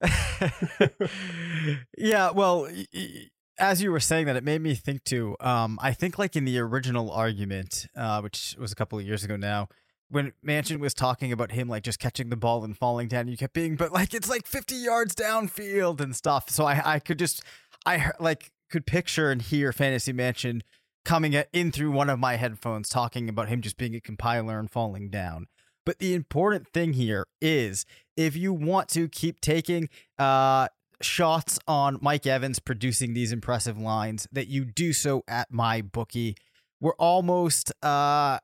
[1.98, 2.68] yeah, well,
[3.58, 5.36] as you were saying that, it made me think too.
[5.40, 9.24] Um, I think like in the original argument, uh, which was a couple of years
[9.24, 9.68] ago now,
[10.10, 13.36] when Mansion was talking about him like just catching the ball and falling down, you
[13.36, 16.50] kept being, but like it's like 50 yards downfield and stuff.
[16.50, 17.42] So I I could just
[17.84, 20.62] I like could picture and hear Fantasy Mansion
[21.04, 24.70] coming in through one of my headphones talking about him just being a compiler and
[24.70, 25.46] falling down.
[25.84, 30.68] But the important thing here is if you want to keep taking uh
[31.00, 36.36] shots on Mike Evans producing these impressive lines that you do so at MyBookie.
[36.80, 38.38] We're almost uh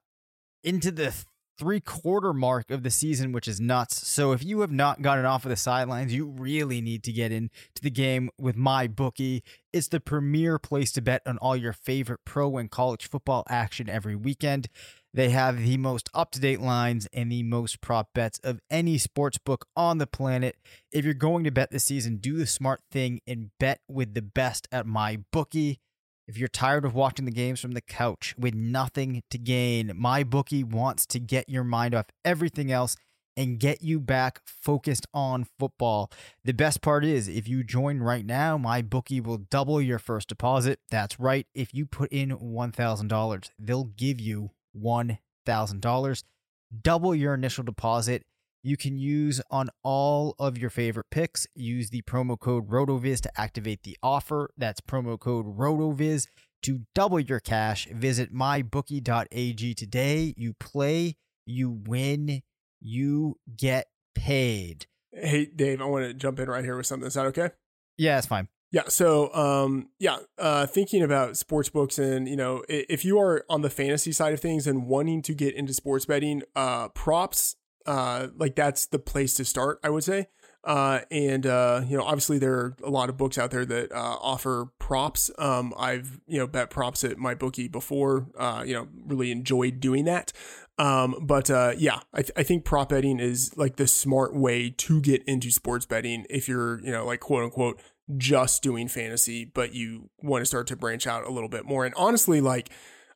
[0.63, 1.15] into the
[1.59, 4.07] three quarter mark of the season, which is nuts.
[4.09, 7.33] So if you have not gotten off of the sidelines, you really need to get
[7.33, 7.51] into
[7.83, 9.43] the game with MyBookie.
[9.73, 13.89] It's the premier place to bet on all your favorite pro and college football action
[13.89, 14.69] every weekend.
[15.15, 18.99] They have the most up to date lines and the most prop bets of any
[18.99, 20.57] sports book on the planet.
[20.91, 24.23] If you're going to bet this season, do the smart thing and bet with the
[24.23, 25.79] best at my bookie.
[26.27, 30.65] If you're tired of watching the games from the couch with nothing to gain, MyBookie
[30.65, 32.97] wants to get your mind off everything else
[33.37, 36.11] and get you back focused on football.
[36.45, 40.81] The best part is if you join right now, MyBookie will double your first deposit.
[40.91, 41.47] That's right.
[41.55, 46.25] If you put in $1,000, they'll give you $1,000.
[46.83, 48.23] Double your initial deposit.
[48.63, 51.47] You can use on all of your favorite picks.
[51.55, 54.51] Use the promo code RotoViz to activate the offer.
[54.57, 56.27] That's promo code RotoViz
[56.63, 57.87] to double your cash.
[57.93, 60.35] Visit mybookie.ag today.
[60.37, 62.43] You play, you win,
[62.81, 64.87] you get paid.
[65.13, 67.07] Hey, Dave, I want to jump in right here with something.
[67.07, 67.51] Is that okay?
[67.99, 68.49] Yeah, it's fine.
[68.75, 68.89] Yeah.
[68.89, 73.63] So, um, yeah, uh, thinking about sports books and, you know, if you are on
[73.63, 77.55] the fantasy side of things and wanting to get into sports betting, uh, props,
[77.87, 80.27] uh, like that's the place to start, I would say.
[80.65, 83.93] Uh, and, uh, you know, obviously there are a lot of books out there that,
[83.93, 85.31] uh, offer props.
[85.39, 88.27] Um, I've, you know, bet props at MyBookie before,
[88.67, 90.33] you know, really enjoyed doing that.
[90.79, 95.01] Um, but, yeah, I, th- I think prop betting is like the smart way to
[95.01, 97.81] get into sports betting if you're, you know, like quote unquote,
[98.17, 101.85] just doing fantasy, but you want to start to branch out a little bit more.
[101.85, 102.71] And honestly, like,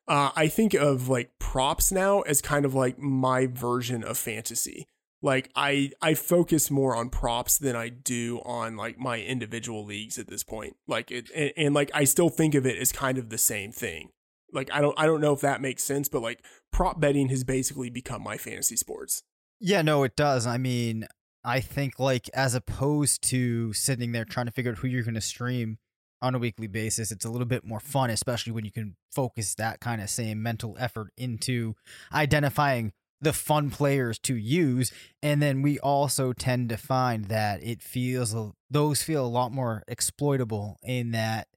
[0.07, 4.87] uh, I think of like props now as kind of like my version of fantasy.
[5.21, 10.17] Like I I focus more on props than I do on like my individual leagues
[10.19, 10.77] at this point.
[10.87, 13.73] Like it and, and like I still think of it as kind of the same
[13.73, 14.11] thing.
[14.53, 17.43] Like I don't I don't know if that makes sense, but like prop betting has
[17.45, 19.25] basically become my fantasy sports.
[19.61, 20.47] Yeah, no, it does.
[20.47, 21.07] I mean,
[21.49, 25.15] I think like as opposed to sitting there trying to figure out who you're going
[25.15, 25.79] to stream
[26.21, 29.55] on a weekly basis, it's a little bit more fun, especially when you can focus
[29.55, 31.75] that kind of same mental effort into
[32.13, 34.93] identifying the fun players to use.
[35.23, 38.37] And then we also tend to find that it feels
[38.71, 41.49] those feel a lot more exploitable in that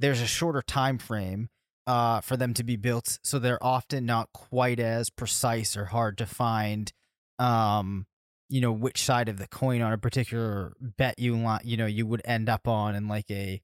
[0.00, 1.50] there's a shorter time frame
[1.86, 6.18] uh, for them to be built, so they're often not quite as precise or hard
[6.18, 6.92] to find.
[7.38, 8.06] Um,
[8.48, 11.86] you know which side of the coin on a particular bet you want you know
[11.86, 13.60] you would end up on in like a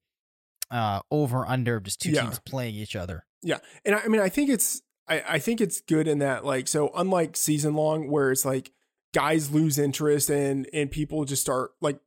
[0.71, 2.23] uh over under just two yeah.
[2.23, 5.61] teams playing each other yeah and I, I, mean i think it's I, I think
[5.61, 8.73] it's good in that like so unlike season long where it's like
[9.13, 12.01] guys lose interest and and people just start like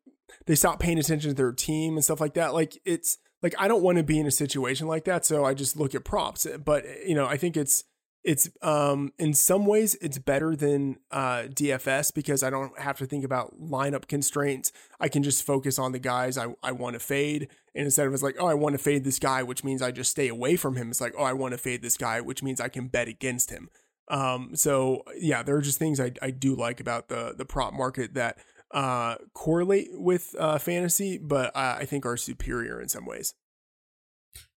[0.48, 3.68] they stop paying attention to their team and stuff like that like it's like i
[3.68, 6.48] don't want to be in a situation like that so i just look at props
[6.64, 7.84] but you know i think it's
[8.26, 13.06] it's um in some ways it's better than uh DFS because I don't have to
[13.06, 14.72] think about lineup constraints.
[15.00, 17.50] I can just focus on the guys I, I want to fade.
[17.76, 19.92] And instead of it's like, oh, I want to fade this guy, which means I
[19.92, 20.90] just stay away from him.
[20.90, 23.52] It's like, oh, I want to fade this guy, which means I can bet against
[23.52, 23.70] him.
[24.08, 27.74] Um, so yeah, there are just things I, I do like about the the prop
[27.74, 28.40] market that
[28.72, 33.36] uh correlate with uh fantasy, but uh, I think are superior in some ways.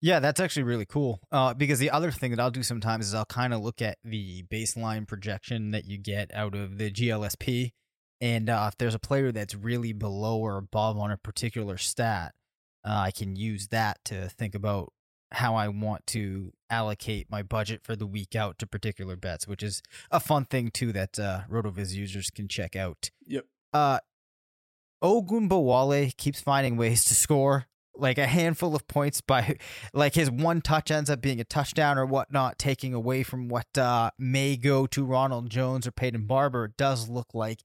[0.06, 1.20] Yeah, that's actually really cool.
[1.32, 3.98] Uh, because the other thing that I'll do sometimes is I'll kind of look at
[4.04, 7.72] the baseline projection that you get out of the GLSP,
[8.22, 12.36] and uh, if there's a player that's really below or above on a particular stat,
[12.88, 14.94] uh, I can use that to think about
[15.32, 19.64] how I want to allocate my budget for the week out to particular bets, which
[19.64, 23.10] is a fun thing too that uh, RotoViz users can check out.
[23.26, 23.46] Yep.
[23.74, 23.98] Uh,
[25.04, 27.66] Ogunbowale keeps finding ways to score
[27.98, 29.58] like a handful of points by
[29.94, 33.78] like his one touch ends up being a touchdown or whatnot, taking away from what
[33.78, 36.66] uh, may go to Ronald Jones or Peyton Barber.
[36.66, 37.64] It does look like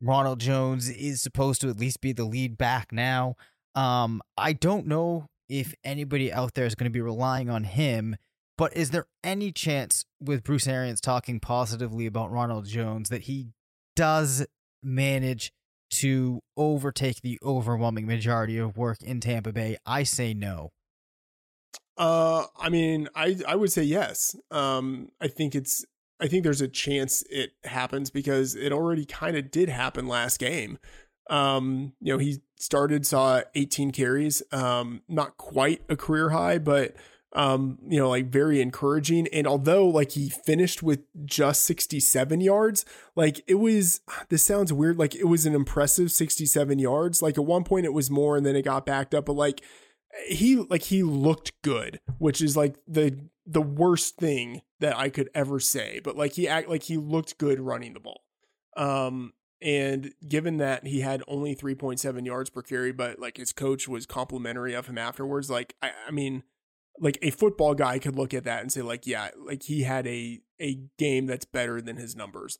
[0.00, 3.36] Ronald Jones is supposed to at least be the lead back now.
[3.74, 8.16] Um, I don't know if anybody out there is going to be relying on him,
[8.58, 13.48] but is there any chance with Bruce Arians talking positively about Ronald Jones that he
[13.96, 14.46] does
[14.82, 15.52] manage
[15.92, 19.76] to overtake the overwhelming majority of work in Tampa Bay?
[19.86, 20.70] I say no.
[21.96, 24.34] Uh, I mean, I I would say yes.
[24.50, 25.84] Um, I think it's
[26.20, 30.38] I think there's a chance it happens because it already kind of did happen last
[30.38, 30.78] game.
[31.28, 36.94] Um, you know, he started saw 18 carries, um, not quite a career high, but
[37.34, 39.26] um, you know, like very encouraging.
[39.28, 42.84] And although like he finished with just 67 yards,
[43.16, 44.98] like it was, this sounds weird.
[44.98, 47.22] Like it was an impressive 67 yards.
[47.22, 49.62] Like at one point it was more and then it got backed up, but like
[50.28, 55.30] he, like he looked good, which is like the, the worst thing that I could
[55.34, 58.22] ever say, but like he act like he looked good running the ball.
[58.76, 63.86] Um, and given that he had only 3.7 yards per carry, but like his coach
[63.86, 66.42] was complimentary of him afterwards, like, I, I mean,
[67.02, 70.06] like a football guy could look at that and say like yeah like he had
[70.06, 72.58] a a game that's better than his numbers.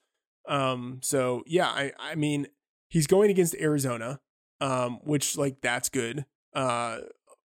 [0.49, 2.49] Um so yeah i i mean
[2.89, 4.21] he's going against arizona
[4.61, 6.27] um which like that's good.
[6.53, 6.99] Uh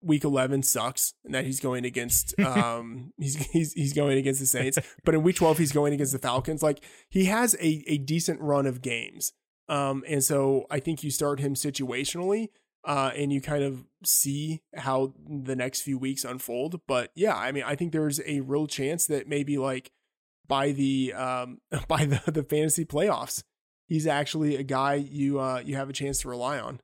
[0.02, 4.46] week 11 sucks and that he's going against um he's he's he's going against the
[4.46, 6.64] saints but in week 12 he's going against the falcons.
[6.64, 9.34] Like he has a a decent run of games.
[9.68, 12.48] Um and so i think you start him situationally
[12.86, 16.80] uh, and you kind of see how the next few weeks unfold.
[16.88, 19.92] But yeah, I mean, I think there's a real chance that maybe like
[20.48, 23.44] by the um, by the the fantasy playoffs,
[23.88, 26.80] he's actually a guy you uh, you have a chance to rely on.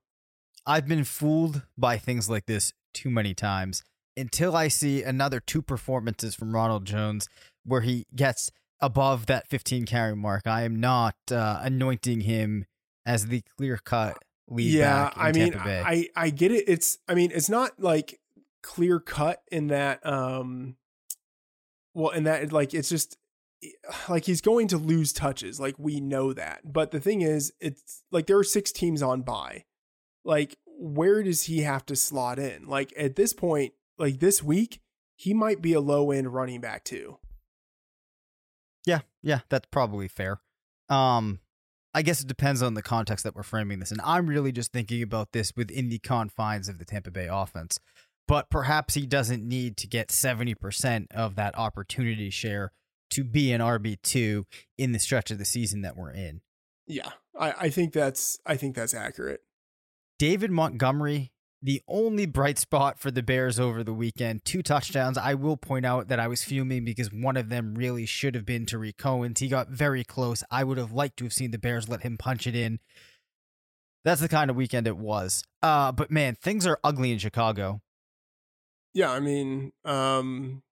[0.66, 3.84] I've been fooled by things like this too many times
[4.18, 7.28] until I see another two performances from Ronald Jones
[7.66, 10.46] where he gets above that 15 carry mark.
[10.46, 12.66] I am not uh, anointing him
[13.06, 14.18] as the clear cut
[14.52, 16.66] lead yeah, I mean, I I get it.
[16.68, 18.20] It's I mean, it's not like
[18.62, 20.76] clear cut in that um
[21.94, 23.18] well, in that like it's just
[24.10, 26.62] like he's going to lose touches, like we know that.
[26.72, 29.66] But the thing is, it's like there are six teams on by.
[30.24, 32.68] Like where does he have to slot in?
[32.68, 34.82] Like at this point, like this week,
[35.16, 37.18] he might be a low end running back too.
[38.86, 40.42] Yeah, yeah, that's probably fair.
[40.90, 41.40] Um
[41.94, 43.92] I guess it depends on the context that we're framing this.
[43.92, 47.80] And I'm really just thinking about this within the confines of the Tampa Bay offense.
[48.28, 52.72] But perhaps he doesn't need to get 70% of that opportunity share
[53.10, 54.46] to be an RB2
[54.78, 56.42] in the stretch of the season that we're in.
[56.88, 59.42] Yeah, I, I think that's I think that's accurate.
[60.18, 61.32] David Montgomery
[61.62, 64.44] the only bright spot for the Bears over the weekend.
[64.46, 65.18] Two touchdowns.
[65.18, 68.46] I will point out that I was fuming because one of them really should have
[68.46, 69.40] been Tarik Cohen's.
[69.40, 70.44] He got very close.
[70.50, 72.80] I would have liked to have seen the Bears let him punch it in.
[74.04, 75.44] That's the kind of weekend it was.
[75.62, 77.82] Uh, but man, things are ugly in Chicago.
[78.94, 80.64] Yeah, I mean, um,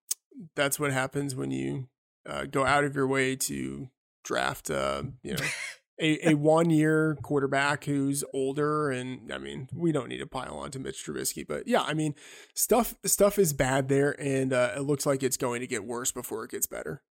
[0.56, 1.88] that's what happens when you
[2.28, 3.90] uh, go out of your way to
[4.24, 5.46] draft, uh, you know,
[6.00, 10.58] a, a one year quarterback who's older and I mean we don't need to pile
[10.58, 12.16] on to Mitch Trubisky but yeah I mean
[12.54, 16.12] stuff stuff is bad there and uh, it looks like it's going to get worse
[16.12, 17.04] before it gets better.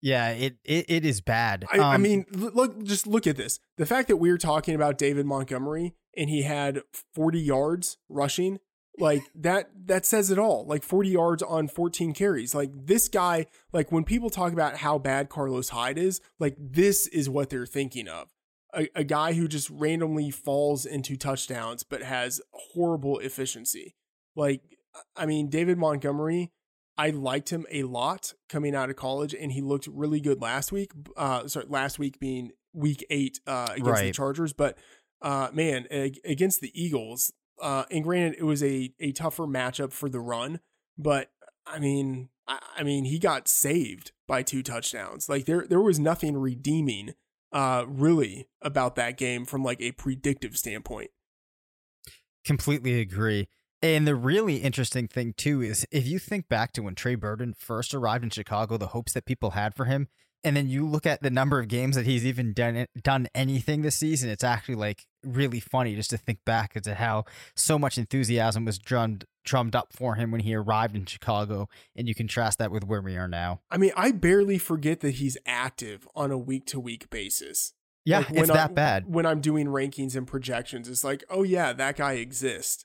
[0.00, 1.64] Yeah, it it, it is bad.
[1.72, 3.58] I, um, I mean, look, just look at this.
[3.76, 6.82] The fact that we're talking about David Montgomery and he had
[7.14, 8.60] 40 yards rushing
[9.00, 10.66] like that that says it all.
[10.66, 12.54] Like 40 yards on 14 carries.
[12.54, 17.06] Like this guy like when people talk about how bad carlos hyde is like this
[17.08, 18.28] is what they're thinking of.
[18.74, 23.94] A, a guy who just randomly falls into touchdowns but has horrible efficiency.
[24.36, 24.62] Like
[25.16, 26.50] i mean david montgomery
[26.96, 30.72] i liked him a lot coming out of college and he looked really good last
[30.72, 34.06] week uh sorry last week being week eight uh against right.
[34.06, 34.76] the chargers but
[35.22, 35.86] uh man
[36.24, 40.60] against the eagles uh, and granted, it was a a tougher matchup for the run,
[40.96, 41.30] but
[41.66, 45.28] I mean, I, I mean, he got saved by two touchdowns.
[45.28, 47.14] Like there there was nothing redeeming,
[47.52, 51.10] uh, really about that game from like a predictive standpoint.
[52.44, 53.48] Completely agree.
[53.80, 57.54] And the really interesting thing too is if you think back to when Trey Burton
[57.56, 60.08] first arrived in Chicago, the hopes that people had for him,
[60.42, 63.82] and then you look at the number of games that he's even done done anything
[63.82, 67.98] this season, it's actually like really funny just to think back to how so much
[67.98, 72.58] enthusiasm was drummed drummed up for him when he arrived in Chicago, and you contrast
[72.58, 73.60] that with where we are now.
[73.70, 77.72] I mean, I barely forget that he's active on a week to week basis.
[78.04, 79.04] Yeah, like it's that bad.
[79.06, 82.84] When I'm doing rankings and projections, it's like, oh yeah, that guy exists.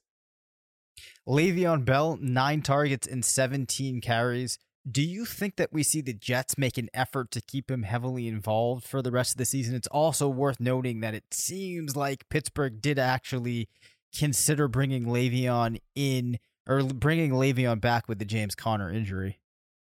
[1.27, 4.57] Le'Veon Bell, nine targets and 17 carries.
[4.89, 8.27] Do you think that we see the Jets make an effort to keep him heavily
[8.27, 9.75] involved for the rest of the season?
[9.75, 13.69] It's also worth noting that it seems like Pittsburgh did actually
[14.13, 19.39] consider bringing Le'Veon in or bringing Le'Veon back with the James Conner injury.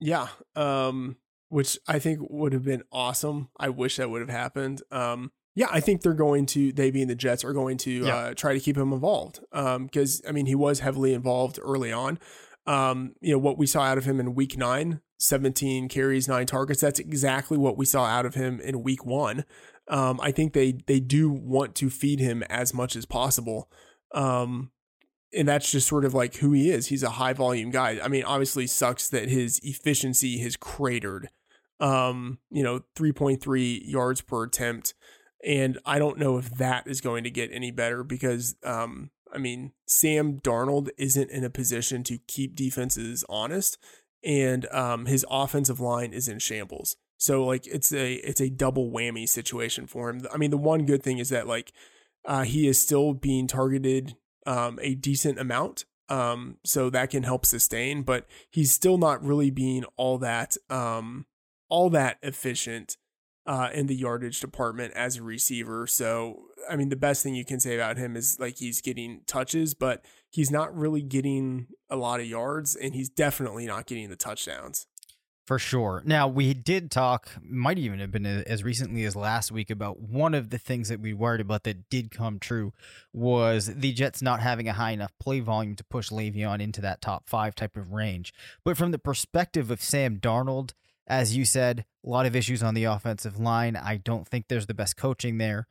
[0.01, 1.17] Yeah, um,
[1.49, 3.49] which I think would have been awesome.
[3.59, 4.83] I wish that would have happened.
[4.93, 8.17] Um, yeah, I think they're going to, they being the Jets, are going to Yeah.
[8.17, 9.41] uh, try to keep him involved.
[9.53, 12.19] Because, I mean, he was heavily involved early on.
[12.67, 16.47] Um, you know, what we saw out of him in week nine 17 carries, nine
[16.47, 16.81] targets.
[16.81, 19.45] That's exactly what we saw out of him in week one.
[19.89, 23.71] Um, I think they they do want to feed him as much as possible.
[24.13, 24.71] Um,
[25.37, 26.87] and that's just sort of like who he is.
[26.87, 27.99] He's a high volume guy.
[28.03, 31.29] I mean, obviously sucks that his efficiency has cratered.
[31.81, 34.95] Um, you know, 3.3 yards per attempt.
[35.45, 39.39] And I don't know if that is going to get any better because um, I
[39.39, 43.79] mean, Sam Darnold isn't in a position to keep defenses honest
[44.25, 46.97] and um, his offensive line is in shambles.
[47.19, 50.23] So like it's a it's a double whammy situation for him.
[50.33, 51.73] I mean, the one good thing is that like
[52.25, 54.17] uh, he is still being targeted
[54.47, 58.03] um, a decent amount, um, so that can help sustain.
[58.03, 61.27] But he's still not really being all that um,
[61.69, 62.97] all that efficient
[63.47, 65.87] uh, in the yardage department as a receiver.
[65.87, 69.21] So I mean, the best thing you can say about him is like he's getting
[69.27, 74.09] touches, but he's not really getting a lot of yards, and he's definitely not getting
[74.09, 74.87] the touchdowns.
[75.47, 76.03] For sure.
[76.07, 80.33] Now, we did talk, might even have been as recently as last week, about one
[80.33, 82.73] of the things that we worried about that did come true
[83.13, 87.03] was the Jets not having a high enough play volume to push Le'Veon into that
[87.03, 88.33] top five type of range.
[88.65, 90.73] But from the perspective of Sam Darnold,
[91.07, 93.77] as you said, a lot of issues on the offensive line.
[93.77, 95.69] I don't think there's the best coaching there.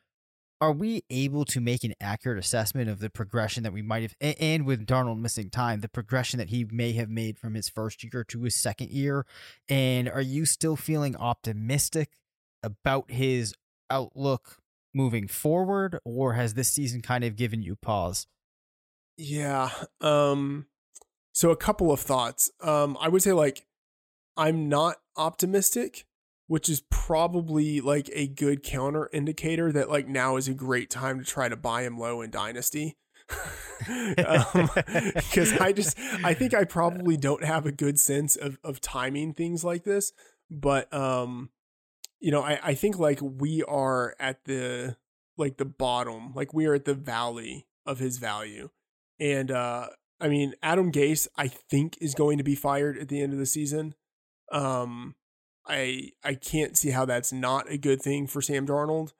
[0.61, 4.15] Are we able to make an accurate assessment of the progression that we might have,
[4.39, 8.01] and with Darnold missing time, the progression that he may have made from his first
[8.03, 9.25] year to his second year?
[9.67, 12.11] And are you still feeling optimistic
[12.61, 13.53] about his
[13.89, 14.59] outlook
[14.93, 18.27] moving forward, or has this season kind of given you pause?
[19.17, 19.69] Yeah.
[19.99, 20.67] Um
[21.33, 22.51] so a couple of thoughts.
[22.61, 23.65] Um I would say like
[24.35, 26.05] I'm not optimistic,
[26.47, 31.19] which is probably like a good counter indicator that like now is a great time
[31.19, 32.97] to try to buy him low in dynasty.
[33.29, 34.67] um,
[35.33, 39.33] cuz I just I think I probably don't have a good sense of of timing
[39.33, 40.11] things like this,
[40.49, 41.49] but um
[42.19, 44.97] you know, I I think like we are at the
[45.37, 48.69] like the bottom, like we are at the valley of his value.
[49.19, 49.87] And uh
[50.19, 53.39] I mean, Adam Gase, I think, is going to be fired at the end of
[53.39, 53.93] the season.
[54.53, 55.15] Um,
[55.67, 59.11] I I can't see how that's not a good thing for Sam Darnold.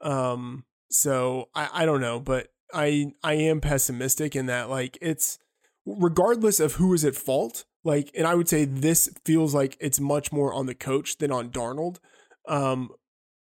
[0.00, 5.38] Um, so I I don't know, but I I am pessimistic in that like it's
[5.84, 7.64] regardless of who is at fault.
[7.84, 11.30] Like, and I would say this feels like it's much more on the coach than
[11.30, 11.98] on Darnold.
[12.48, 12.90] Um,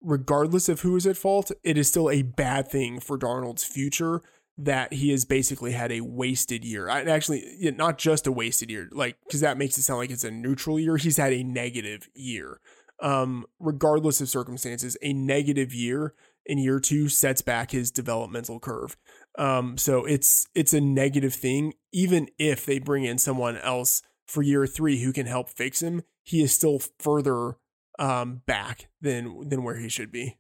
[0.01, 4.21] regardless of who is at fault, it is still a bad thing for Darnold's future
[4.57, 6.89] that he has basically had a wasted year.
[6.89, 7.43] I, actually,
[7.77, 10.79] not just a wasted year, like because that makes it sound like it's a neutral
[10.79, 10.97] year.
[10.97, 12.59] He's had a negative year.
[12.99, 16.15] Um, regardless of circumstances, a negative year
[16.47, 18.97] in year two sets back his developmental curve.
[19.37, 21.73] Um, so it's it's a negative thing.
[21.91, 26.01] Even if they bring in someone else for year three who can help fix him,
[26.23, 27.57] he is still further
[27.99, 30.37] um back than than where he should be.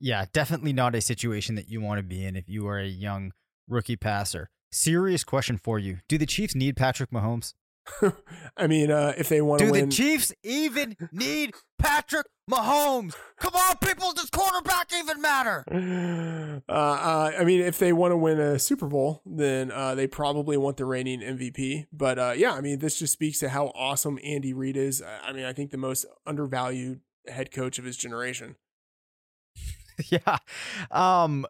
[0.00, 2.86] Yeah, definitely not a situation that you want to be in if you are a
[2.86, 3.32] young
[3.68, 4.50] rookie passer.
[4.72, 5.98] Serious question for you.
[6.08, 7.54] Do the Chiefs need Patrick Mahomes?
[8.56, 12.26] I mean, uh, if they want to win Do win, the Chiefs even need Patrick
[12.50, 13.14] Mahomes?
[13.38, 15.64] Come on, people, does quarterback even matter?
[16.68, 20.06] uh, uh, I mean, if they want to win a Super Bowl, then uh, they
[20.06, 21.86] probably want the reigning MVP.
[21.92, 25.02] But uh, yeah, I mean, this just speaks to how awesome Andy Reid is.
[25.02, 28.56] I mean, I think the most undervalued head coach of his generation.
[30.10, 30.38] yeah.
[30.90, 31.46] Um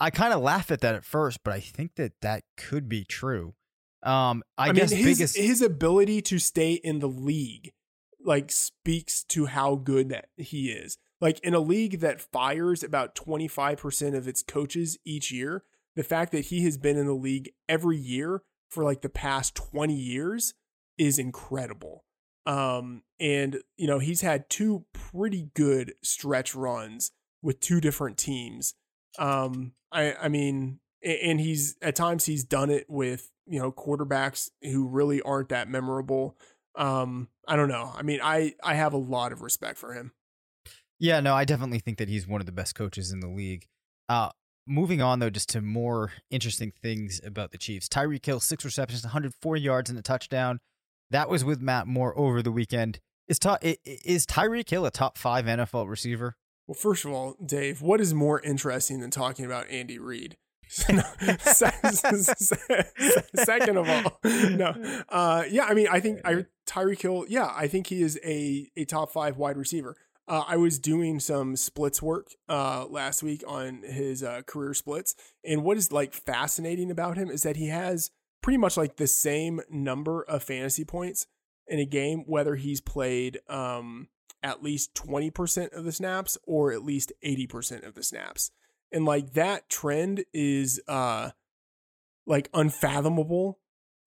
[0.00, 3.04] I kind of laugh at that at first, but I think that that could be
[3.04, 3.54] true.
[4.02, 7.72] Um I, I, guess mean, his biggest his ability to stay in the league
[8.24, 10.98] like speaks to how good that he is.
[11.20, 15.64] Like in a league that fires about 25% of its coaches each year,
[15.94, 19.54] the fact that he has been in the league every year for like the past
[19.54, 20.54] 20 years
[20.98, 22.03] is incredible.
[22.46, 28.74] Um and you know, he's had two pretty good stretch runs with two different teams.
[29.18, 34.50] Um I I mean and he's at times he's done it with you know quarterbacks
[34.62, 36.34] who really aren't that memorable
[36.76, 40.12] um i don't know i mean i i have a lot of respect for him
[40.98, 43.66] Yeah, no, I definitely think that he's one of the best coaches in the league.
[44.08, 44.30] Uh
[44.66, 47.88] moving on though just to more interesting things about the Chiefs.
[47.88, 50.60] Tyreek Hill 6 receptions, 104 yards and a touchdown.
[51.10, 53.00] That was with Matt Moore over the weekend.
[53.28, 56.36] Is Ty- is Tyreek Hill a top 5 NFL receiver?
[56.66, 60.34] well first of all dave what is more interesting than talking about andy reid
[60.66, 61.04] second
[63.76, 67.88] of all, no, uh, yeah, I mean, I think I Tyreek Hill, yeah, I think
[67.88, 69.96] he is a a top five wide receiver.
[70.26, 75.14] Uh, I was doing some splits work uh, last week on his uh, career splits,
[75.44, 78.10] and what is like fascinating about him is that he has
[78.44, 81.26] pretty much like the same number of fantasy points
[81.66, 84.06] in a game, whether he's played um,
[84.42, 88.50] at least twenty percent of the snaps or at least eighty percent of the snaps,
[88.92, 91.30] and like that trend is uh
[92.26, 93.60] like unfathomable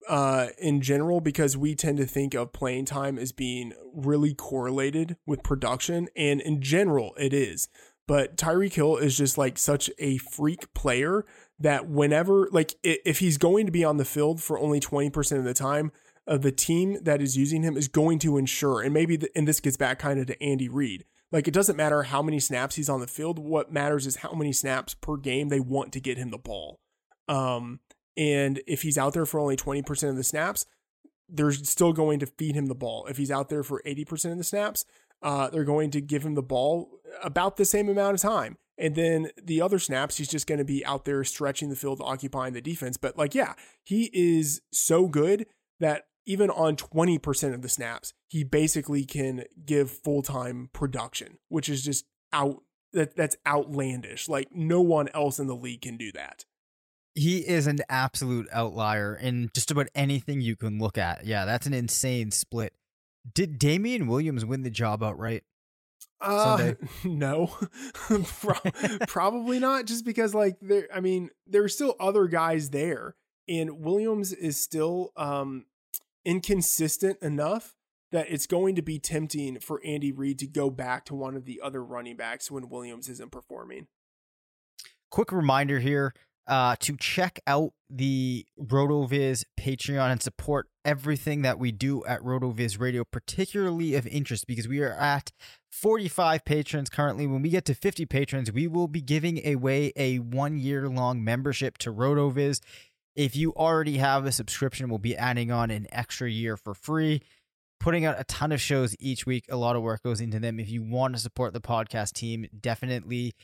[0.08, 5.16] uh, in general because we tend to think of playing time as being really correlated
[5.26, 7.68] with production, and in general, it is.
[8.06, 11.26] But Tyreek Hill is just like such a freak player
[11.60, 15.44] that whenever, like, if he's going to be on the field for only 20% of
[15.44, 15.90] the time,
[16.26, 19.48] uh, the team that is using him is going to ensure, and maybe, the, and
[19.48, 21.04] this gets back kind of to Andy Reid.
[21.32, 23.38] Like, it doesn't matter how many snaps he's on the field.
[23.38, 26.80] What matters is how many snaps per game they want to get him the ball.
[27.28, 27.80] Um,
[28.16, 30.64] and if he's out there for only 20% of the snaps,
[31.28, 33.06] they're still going to feed him the ball.
[33.06, 34.84] If he's out there for 80% of the snaps,
[35.22, 36.90] uh, they're going to give him the ball
[37.22, 38.56] about the same amount of time.
[38.78, 42.00] And then the other snaps, he's just going to be out there stretching the field,
[42.02, 42.96] occupying the defense.
[42.96, 43.54] But like, yeah,
[43.84, 45.46] he is so good
[45.80, 51.68] that even on 20% of the snaps, he basically can give full time production, which
[51.68, 52.62] is just out.
[52.94, 54.30] That, that's outlandish.
[54.30, 56.46] Like no one else in the league can do that
[57.18, 61.26] he is an absolute outlier in just about anything you can look at.
[61.26, 62.72] Yeah, that's an insane split.
[63.34, 65.42] Did Damien Williams win the job outright?
[66.20, 66.72] Uh,
[67.04, 67.56] no,
[69.08, 69.86] probably not.
[69.86, 73.16] Just because, like, there, I mean, there are still other guys there,
[73.48, 75.66] and Williams is still um
[76.24, 77.74] inconsistent enough
[78.10, 81.44] that it's going to be tempting for Andy Reid to go back to one of
[81.44, 83.86] the other running backs when Williams isn't performing.
[85.10, 86.12] Quick reminder here
[86.48, 92.80] uh, to check out the RotoViz Patreon and support everything that we do at RotoViz
[92.80, 95.30] Radio, particularly of interest because we are at
[95.70, 97.26] 45 patrons currently.
[97.26, 101.22] When we get to 50 patrons, we will be giving away a one year long
[101.22, 102.60] membership to RotoViz.
[103.14, 107.20] If you already have a subscription, we'll be adding on an extra year for free.
[107.80, 109.44] Putting out a ton of shows each week.
[109.50, 110.58] A lot of work goes into them.
[110.58, 113.34] If you want to support the podcast team, definitely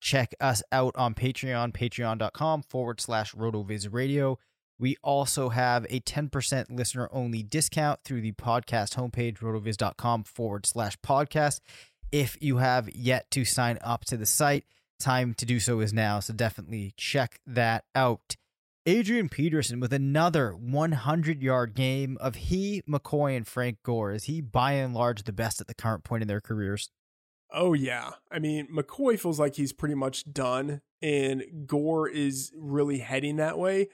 [0.00, 4.38] check us out on Patreon, patreon.com forward slash rotoviz radio.
[4.78, 10.96] We also have a 10% listener only discount through the podcast homepage, rotoviz.com forward slash
[11.00, 11.60] podcast.
[12.10, 14.64] If you have yet to sign up to the site,
[14.98, 16.20] time to do so is now.
[16.20, 18.36] So definitely check that out.
[18.86, 24.12] Adrian Peterson with another 100 yard game of he, McCoy, and Frank Gore.
[24.12, 26.90] Is he by and large the best at the current point in their careers?
[27.52, 28.10] Oh yeah.
[28.30, 33.58] I mean, McCoy feels like he's pretty much done and Gore is really heading that
[33.58, 33.88] way.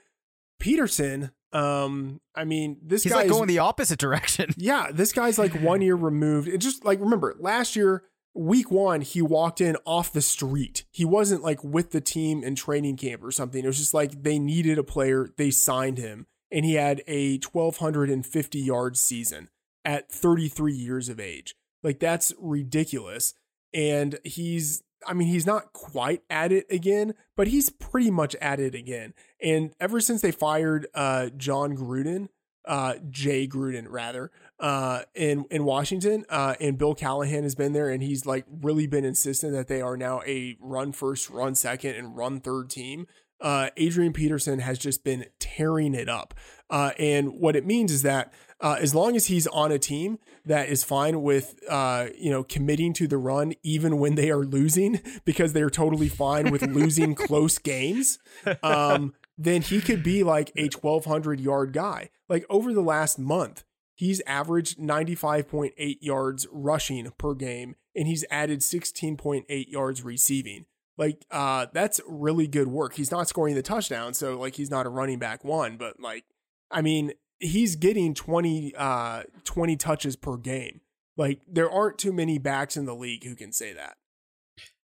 [0.59, 4.49] Peterson, um, I mean, this he's guy like going the opposite direction.
[4.57, 6.47] Yeah, this guy's like one year removed.
[6.47, 8.03] It just like remember last year,
[8.33, 10.85] week one, he walked in off the street.
[10.91, 13.63] He wasn't like with the team in training camp or something.
[13.63, 17.37] It was just like they needed a player, they signed him, and he had a
[17.37, 19.49] 1250 yard season
[19.85, 21.55] at 33 years of age.
[21.83, 23.33] Like that's ridiculous
[23.73, 28.59] and he's I mean, he's not quite at it again, but he's pretty much at
[28.59, 29.13] it again.
[29.41, 32.29] And ever since they fired uh, Jon Gruden,
[32.65, 37.89] uh, Jay Gruden rather, uh, in in Washington, uh, and Bill Callahan has been there,
[37.89, 41.95] and he's like really been insistent that they are now a run first, run second,
[41.95, 43.07] and run third team.
[43.39, 46.33] Uh, Adrian Peterson has just been tearing it up,
[46.69, 50.19] uh, and what it means is that uh, as long as he's on a team
[50.45, 54.45] that is fine with uh, you know committing to the run even when they are
[54.45, 58.19] losing because they're totally fine with losing close games
[58.63, 62.09] um, then he could be like a 1200 yard guy.
[62.27, 63.63] Like over the last month
[63.95, 70.65] he's averaged 95.8 yards rushing per game and he's added 16.8 yards receiving.
[70.97, 72.95] Like uh that's really good work.
[72.95, 76.25] He's not scoring the touchdown so like he's not a running back one but like
[76.71, 80.81] i mean he's getting 20 uh 20 touches per game.
[81.15, 83.97] Like there aren't too many backs in the league who can say that.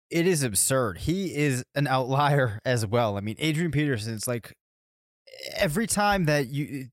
[0.10, 1.00] It is absurd.
[1.00, 3.18] He is an outlier as well.
[3.18, 4.54] I mean, Adrian Peterson, Peterson's like
[5.56, 6.88] every time that you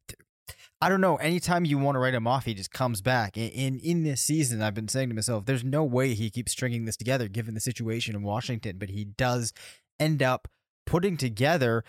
[0.80, 3.38] I don't know, anytime you want to write him off, he just comes back.
[3.38, 6.52] And in, in this season, I've been saying to myself, there's no way he keeps
[6.52, 9.54] stringing this together given the situation in Washington, but he does
[9.98, 10.46] end up
[10.84, 11.84] putting together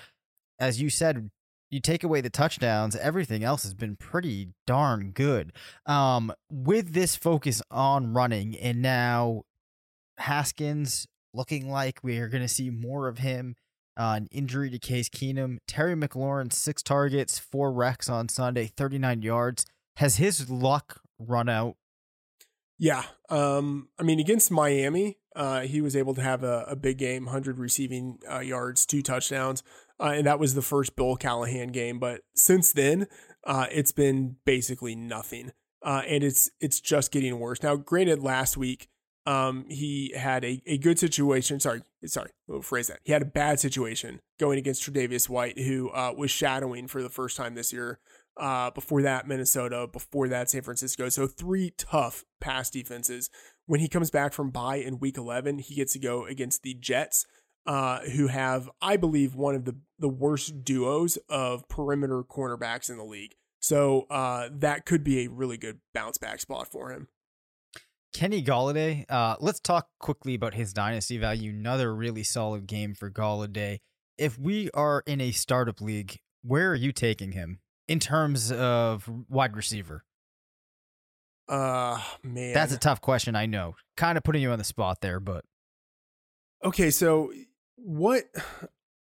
[0.59, 1.29] as you said
[1.75, 5.53] you take away the touchdowns, everything else has been pretty darn good.
[5.85, 9.43] Um, with this focus on running, and now
[10.17, 13.55] Haskins looking like we are going to see more of him
[13.97, 15.57] Uh, an injury to Case Keenum.
[15.67, 19.65] Terry McLaurin, six targets, four recs on Sunday, 39 yards.
[19.97, 21.75] Has his luck run out?
[22.77, 23.03] Yeah.
[23.29, 27.25] Um, I mean, against Miami, uh, he was able to have a, a big game,
[27.25, 29.63] 100 receiving uh, yards, two touchdowns.
[29.99, 31.99] Uh, and that was the first Bill Callahan game.
[31.99, 33.07] But since then,
[33.45, 35.51] uh, it's been basically nothing.
[35.81, 37.61] Uh, and it's it's just getting worse.
[37.61, 38.89] Now, granted, last week
[39.27, 41.59] um, he had a, a good situation.
[41.59, 42.99] Sorry, sorry, we'll phrase that.
[43.03, 47.09] He had a bad situation going against Tre'Davious White, who uh, was shadowing for the
[47.09, 47.99] first time this year.
[48.37, 49.87] Uh, before that, Minnesota.
[49.91, 51.09] Before that, San Francisco.
[51.09, 53.29] So three tough pass defenses.
[53.65, 56.73] When he comes back from bye in Week 11, he gets to go against the
[56.73, 57.25] Jets,
[57.65, 62.97] uh, who have, I believe, one of the the worst duos of perimeter cornerbacks in
[62.97, 63.35] the league.
[63.59, 67.07] So uh, that could be a really good bounce back spot for him.
[68.13, 69.05] Kenny Golladay.
[69.09, 71.51] Uh, let's talk quickly about his dynasty value.
[71.51, 73.79] Another really solid game for Golladay.
[74.17, 79.09] If we are in a startup league, where are you taking him in terms of
[79.29, 80.03] wide receiver?
[81.47, 83.35] Uh, man, That's a tough question.
[83.35, 83.75] I know.
[83.97, 85.45] Kind of putting you on the spot there, but
[86.63, 86.89] okay.
[86.89, 87.31] So
[87.75, 88.23] what?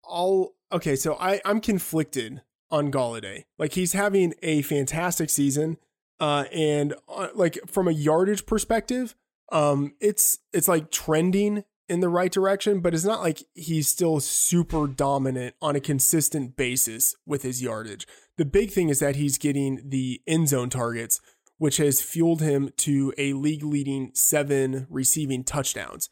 [0.09, 0.95] I'll okay.
[0.95, 3.43] So I I'm conflicted on Golladay.
[3.59, 5.77] Like he's having a fantastic season.
[6.19, 9.15] Uh, and uh, like from a yardage perspective,
[9.51, 11.63] um, it's it's like trending
[11.93, 16.57] in the right direction, but it's not like he's still super dominant on a consistent
[16.57, 18.07] basis with his yardage.
[18.37, 21.21] The big thing is that he's getting the end zone targets,
[21.59, 26.09] which has fueled him to a league leading seven receiving touchdowns.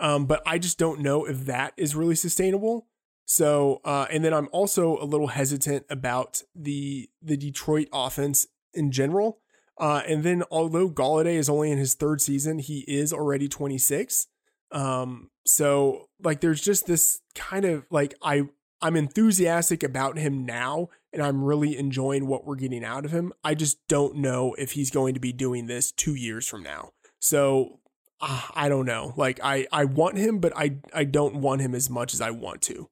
[0.00, 2.88] Um, but I just don't know if that is really sustainable.
[3.24, 8.90] So, uh, and then I'm also a little hesitant about the the Detroit offense in
[8.90, 9.38] general.
[9.78, 14.26] Uh, and then although Golladay is only in his third season, he is already 26.
[14.72, 18.48] Um, so like there's just this kind of like I
[18.82, 23.32] I'm enthusiastic about him now and I'm really enjoying what we're getting out of him.
[23.44, 26.92] I just don't know if he's going to be doing this 2 years from now.
[27.18, 27.80] So
[28.20, 29.12] uh, I don't know.
[29.16, 32.30] Like I I want him but I I don't want him as much as I
[32.30, 32.88] want to.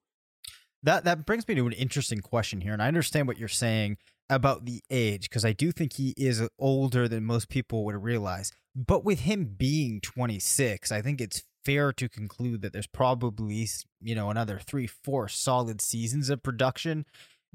[0.82, 3.96] That that brings me to an interesting question here, and I understand what you're saying
[4.30, 8.52] about the age because I do think he is older than most people would realize.
[8.76, 13.68] But with him being 26, I think it's fair to conclude that there's probably
[14.00, 17.04] you know another three, four solid seasons of production.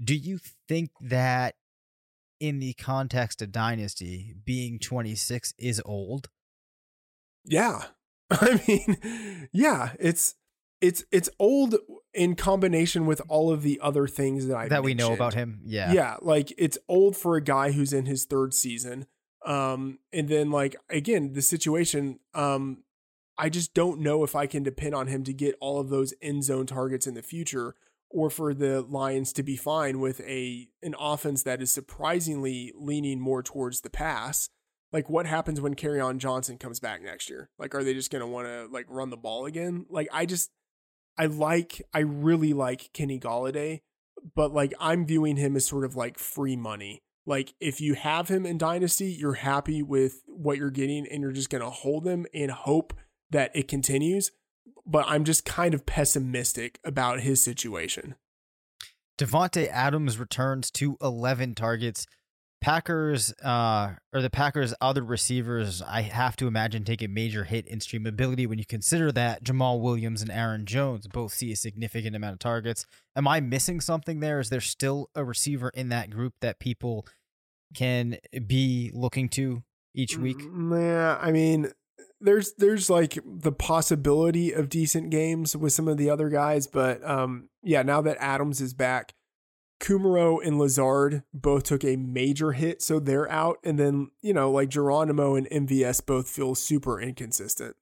[0.03, 1.55] Do you think that
[2.39, 6.29] in the context of dynasty, being 26 is old?
[7.45, 7.83] Yeah.
[8.29, 10.35] I mean, yeah, it's
[10.81, 11.75] it's it's old
[12.13, 15.61] in combination with all of the other things that I that we know about him.
[15.63, 19.05] Yeah, yeah, like it's old for a guy who's in his third season.
[19.45, 22.19] Um, and then like again, the situation.
[22.33, 22.83] Um,
[23.37, 26.13] I just don't know if I can depend on him to get all of those
[26.21, 27.75] end zone targets in the future,
[28.09, 33.19] or for the Lions to be fine with a an offense that is surprisingly leaning
[33.19, 34.49] more towards the pass.
[34.91, 37.49] Like what happens when on Johnson comes back next year?
[37.57, 39.87] Like are they just going to want to like run the ball again?
[39.89, 40.51] Like I just
[41.17, 43.81] I like, I really like Kenny Golladay,
[44.35, 47.01] but like I'm viewing him as sort of like free money.
[47.25, 51.31] Like if you have him in Dynasty, you're happy with what you're getting and you're
[51.31, 52.93] just going to hold him and hope
[53.33, 54.31] that it continues.
[54.85, 58.15] But I'm just kind of pessimistic about his situation.
[59.17, 62.07] Davante Adams returns to 11 targets,
[62.63, 67.67] Packers uh, or the Packers' other receivers, I have to imagine, take a major hit
[67.67, 72.15] in streamability when you consider that Jamaal Williams and Aaron Jones both see a significant
[72.15, 72.85] amount of targets.
[73.17, 74.39] Am I missing something there?
[74.39, 77.05] Is there still a receiver in that group that people
[77.75, 78.17] can
[78.47, 79.63] be looking to
[79.93, 80.39] each week?
[80.39, 81.69] Mm, yeah, I mean,
[82.23, 87.07] there's there's like the possibility of decent games with some of the other guys, but
[87.07, 89.13] um, yeah, now that Adams is back
[89.83, 93.57] Kumerow and Lazard both took a major hit, so they're out.
[93.65, 97.75] And then, you know, like Geronimo and MVS both feel super inconsistent.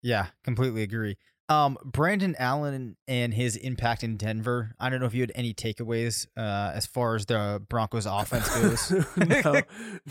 [0.00, 1.18] Yeah, completely agree.
[1.50, 4.74] Um, Brandon Allen and his impact in Denver.
[4.78, 8.48] I don't know if you had any takeaways uh, as far as the Broncos offense
[8.50, 9.06] goes.
[9.16, 9.62] no,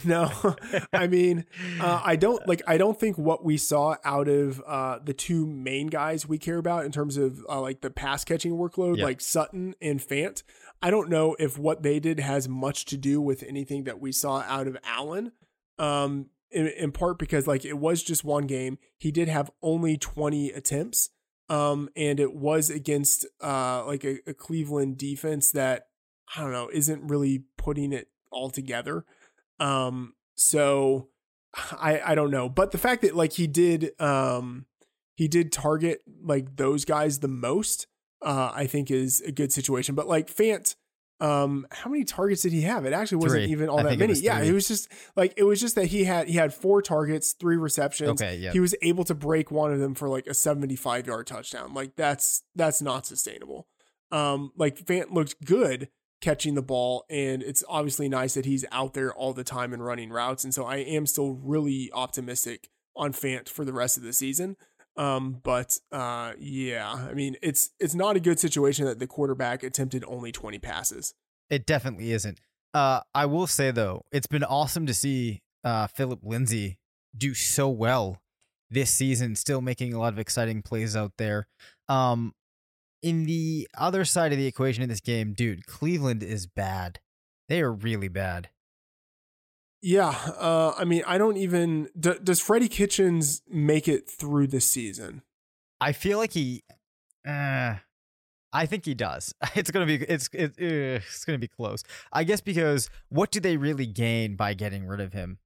[0.04, 0.56] no.
[0.92, 1.46] I mean,
[1.80, 2.64] uh, I don't like.
[2.66, 6.58] I don't think what we saw out of uh, the two main guys we care
[6.58, 9.06] about in terms of uh, like the pass catching workload, yep.
[9.06, 10.42] like Sutton and Fant.
[10.82, 14.12] I don't know if what they did has much to do with anything that we
[14.12, 15.34] saw out of Allen.
[15.78, 18.80] Um, in, in part because like it was just one game.
[18.98, 21.10] He did have only 20 attempts.
[21.50, 25.88] Um, and it was against uh like a, a Cleveland defense that
[26.36, 29.06] I don't know isn't really putting it all together.
[29.60, 31.10] Um, so
[31.72, 34.66] I I don't know, but the fact that like he did um
[35.16, 37.88] he did target like those guys the most
[38.22, 39.96] uh, I think is a good situation.
[39.96, 40.76] But like Fant,
[41.20, 42.86] um, how many targets did he have?
[42.86, 43.52] It actually wasn't Three.
[43.52, 44.20] even all I that think it many.
[44.20, 47.34] yeah, it was just like it was just that he had he had four targets,
[47.34, 48.22] three receptions.
[48.22, 48.52] Okay, yeah.
[48.52, 51.74] He was able to break one of them for like a 75 yard touchdown.
[51.74, 53.68] Like that's that's not sustainable.
[54.12, 55.90] Um, like Fant looked good
[56.22, 59.84] catching the ball, and it's obviously nice that he's out there all the time and
[59.84, 60.44] running routes.
[60.44, 64.56] And so I am still really optimistic on Fant for the rest of the season.
[64.98, 69.64] Um, but uh, yeah, I mean it's it's not a good situation that the quarterback
[69.64, 71.14] attempted only 20 passes.
[71.50, 72.40] It definitely isn't.
[72.74, 76.78] Uh, I will say though, it's been awesome to see uh, Philip Lindsay
[77.16, 78.22] do so well
[78.70, 81.48] this season, still making a lot of exciting plays out there.
[81.88, 82.34] Um,
[83.02, 87.00] in the other side of the equation in this game, dude, Cleveland is bad.
[87.48, 88.50] They are really bad.
[89.82, 91.90] Yeah, uh, I mean, I don't even.
[92.00, 95.22] D- does Freddie Kitchens make it through the season?
[95.80, 96.64] I feel like he.
[97.28, 97.76] Uh,
[98.54, 99.34] I think he does.
[99.56, 99.96] It's gonna be.
[99.96, 101.84] It's it, uh, it's gonna be close.
[102.12, 105.38] I guess because what do they really gain by getting rid of him?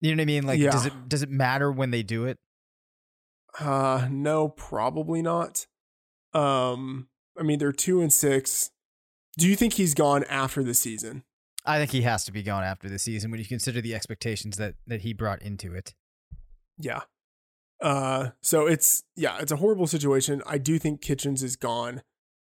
[0.00, 0.46] You know what I mean?
[0.46, 2.38] Like, does it does it matter when they do it?
[3.58, 5.66] Uh, no, probably not.
[6.32, 8.70] Um, I mean, they're two and six.
[9.38, 11.24] Do you think he's gone after the season?
[11.64, 14.56] I think he has to be gone after the season when you consider the expectations
[14.58, 15.94] that that he brought into it.
[16.78, 17.02] Yeah.
[17.80, 20.42] Uh, so it's yeah, it's a horrible situation.
[20.46, 22.02] I do think Kitchens is gone.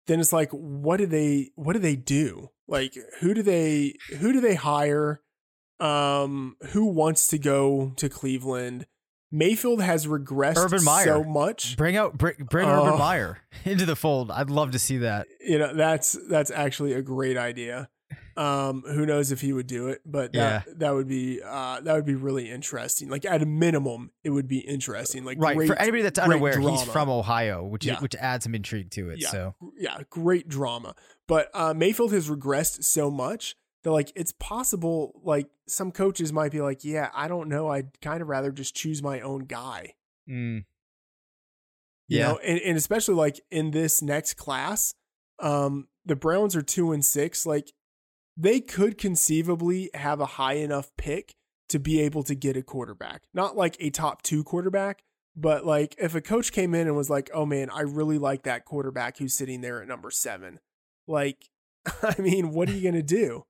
[0.06, 2.50] Then it's like, what do they what do they do?
[2.68, 5.22] Like, who do they who do they hire?
[5.78, 8.86] Um, who wants to go to Cleveland?
[9.32, 11.04] Mayfield has regressed Urban Meyer.
[11.04, 11.76] so much.
[11.76, 12.86] Bring out bring, bring Oh.
[12.86, 14.30] Urban Meyer into the fold.
[14.30, 15.26] I'd love to see that.
[15.40, 17.88] You know, that's that's actually a great idea.
[18.36, 21.94] Um, who knows if he would do it, but that that would be uh that
[21.94, 23.08] would be really interesting.
[23.08, 25.24] Like at a minimum, it would be interesting.
[25.24, 25.56] Like Right.
[25.56, 27.98] great, For anybody that's unaware, he's from Ohio, which Yeah.
[28.00, 29.20] which adds some intrigue to it.
[29.20, 29.30] Yeah.
[29.30, 30.94] So yeah, great drama.
[31.26, 36.52] But uh, Mayfield has regressed so much that like it's possible like some coaches might
[36.52, 39.94] be like, yeah, I don't know, I'd kind of rather just choose my own guy.
[40.28, 40.64] mm.
[42.08, 42.32] You Yeah.
[42.32, 44.94] know, and, and especially like in this next class,
[45.38, 47.44] um, the Browns are two and six.
[47.46, 47.72] Like
[48.36, 51.34] they could conceivably have a high enough pick
[51.68, 53.22] to be able to get a quarterback.
[53.34, 55.02] Not like a top two quarterback,
[55.34, 58.42] but like if a coach came in and was like, oh man, I really like
[58.44, 60.60] that quarterback who's sitting there at number seven.
[61.06, 61.48] Like,
[62.02, 63.44] I mean, what are you gonna do?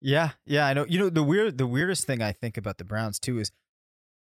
[0.00, 0.86] Yeah, yeah, I know.
[0.88, 3.50] You know, the weird the weirdest thing I think about the Browns too is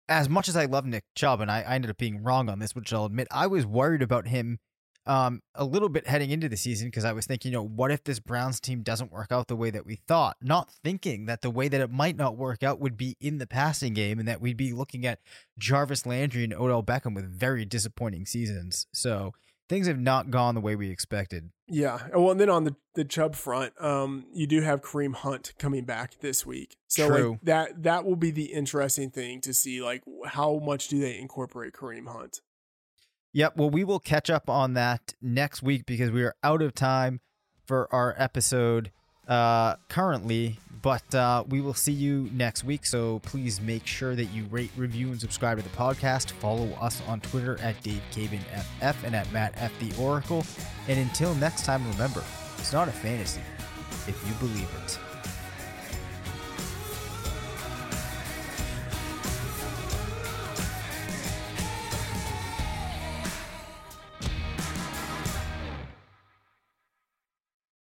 [0.09, 2.59] as much as I love Nick Chubb, and I, I ended up being wrong on
[2.59, 4.59] this, which I'll admit, I was worried about him
[5.05, 7.91] um a little bit heading into the season because I was thinking, you know, what
[7.91, 10.37] if this Browns team doesn't work out the way that we thought?
[10.41, 13.47] Not thinking that the way that it might not work out would be in the
[13.47, 15.19] passing game and that we'd be looking at
[15.57, 18.87] Jarvis Landry and Odell Beckham with very disappointing seasons.
[18.93, 19.33] So
[19.71, 21.49] things have not gone the way we expected.
[21.69, 21.99] Yeah.
[22.13, 25.85] Well, and then on the the Chubb front, um, you do have Kareem Hunt coming
[25.85, 27.31] back this week, so True.
[27.31, 31.17] like that that will be the interesting thing to see, like how much do they
[31.17, 32.41] incorporate Kareem Hunt?
[33.33, 33.57] Yep.
[33.57, 37.21] Well, we will catch up on that next week because we are out of time
[37.65, 38.91] for our episode
[39.27, 40.59] uh, currently.
[40.81, 42.85] But uh, we will see you next week.
[42.85, 46.31] So please make sure that you rate, review, and subscribe to the podcast.
[46.31, 50.43] Follow us on Twitter at Dave FF and at Matt F the Oracle.
[50.87, 52.23] And until next time, remember,
[52.57, 53.41] it's not a fantasy
[54.07, 55.10] if you believe it.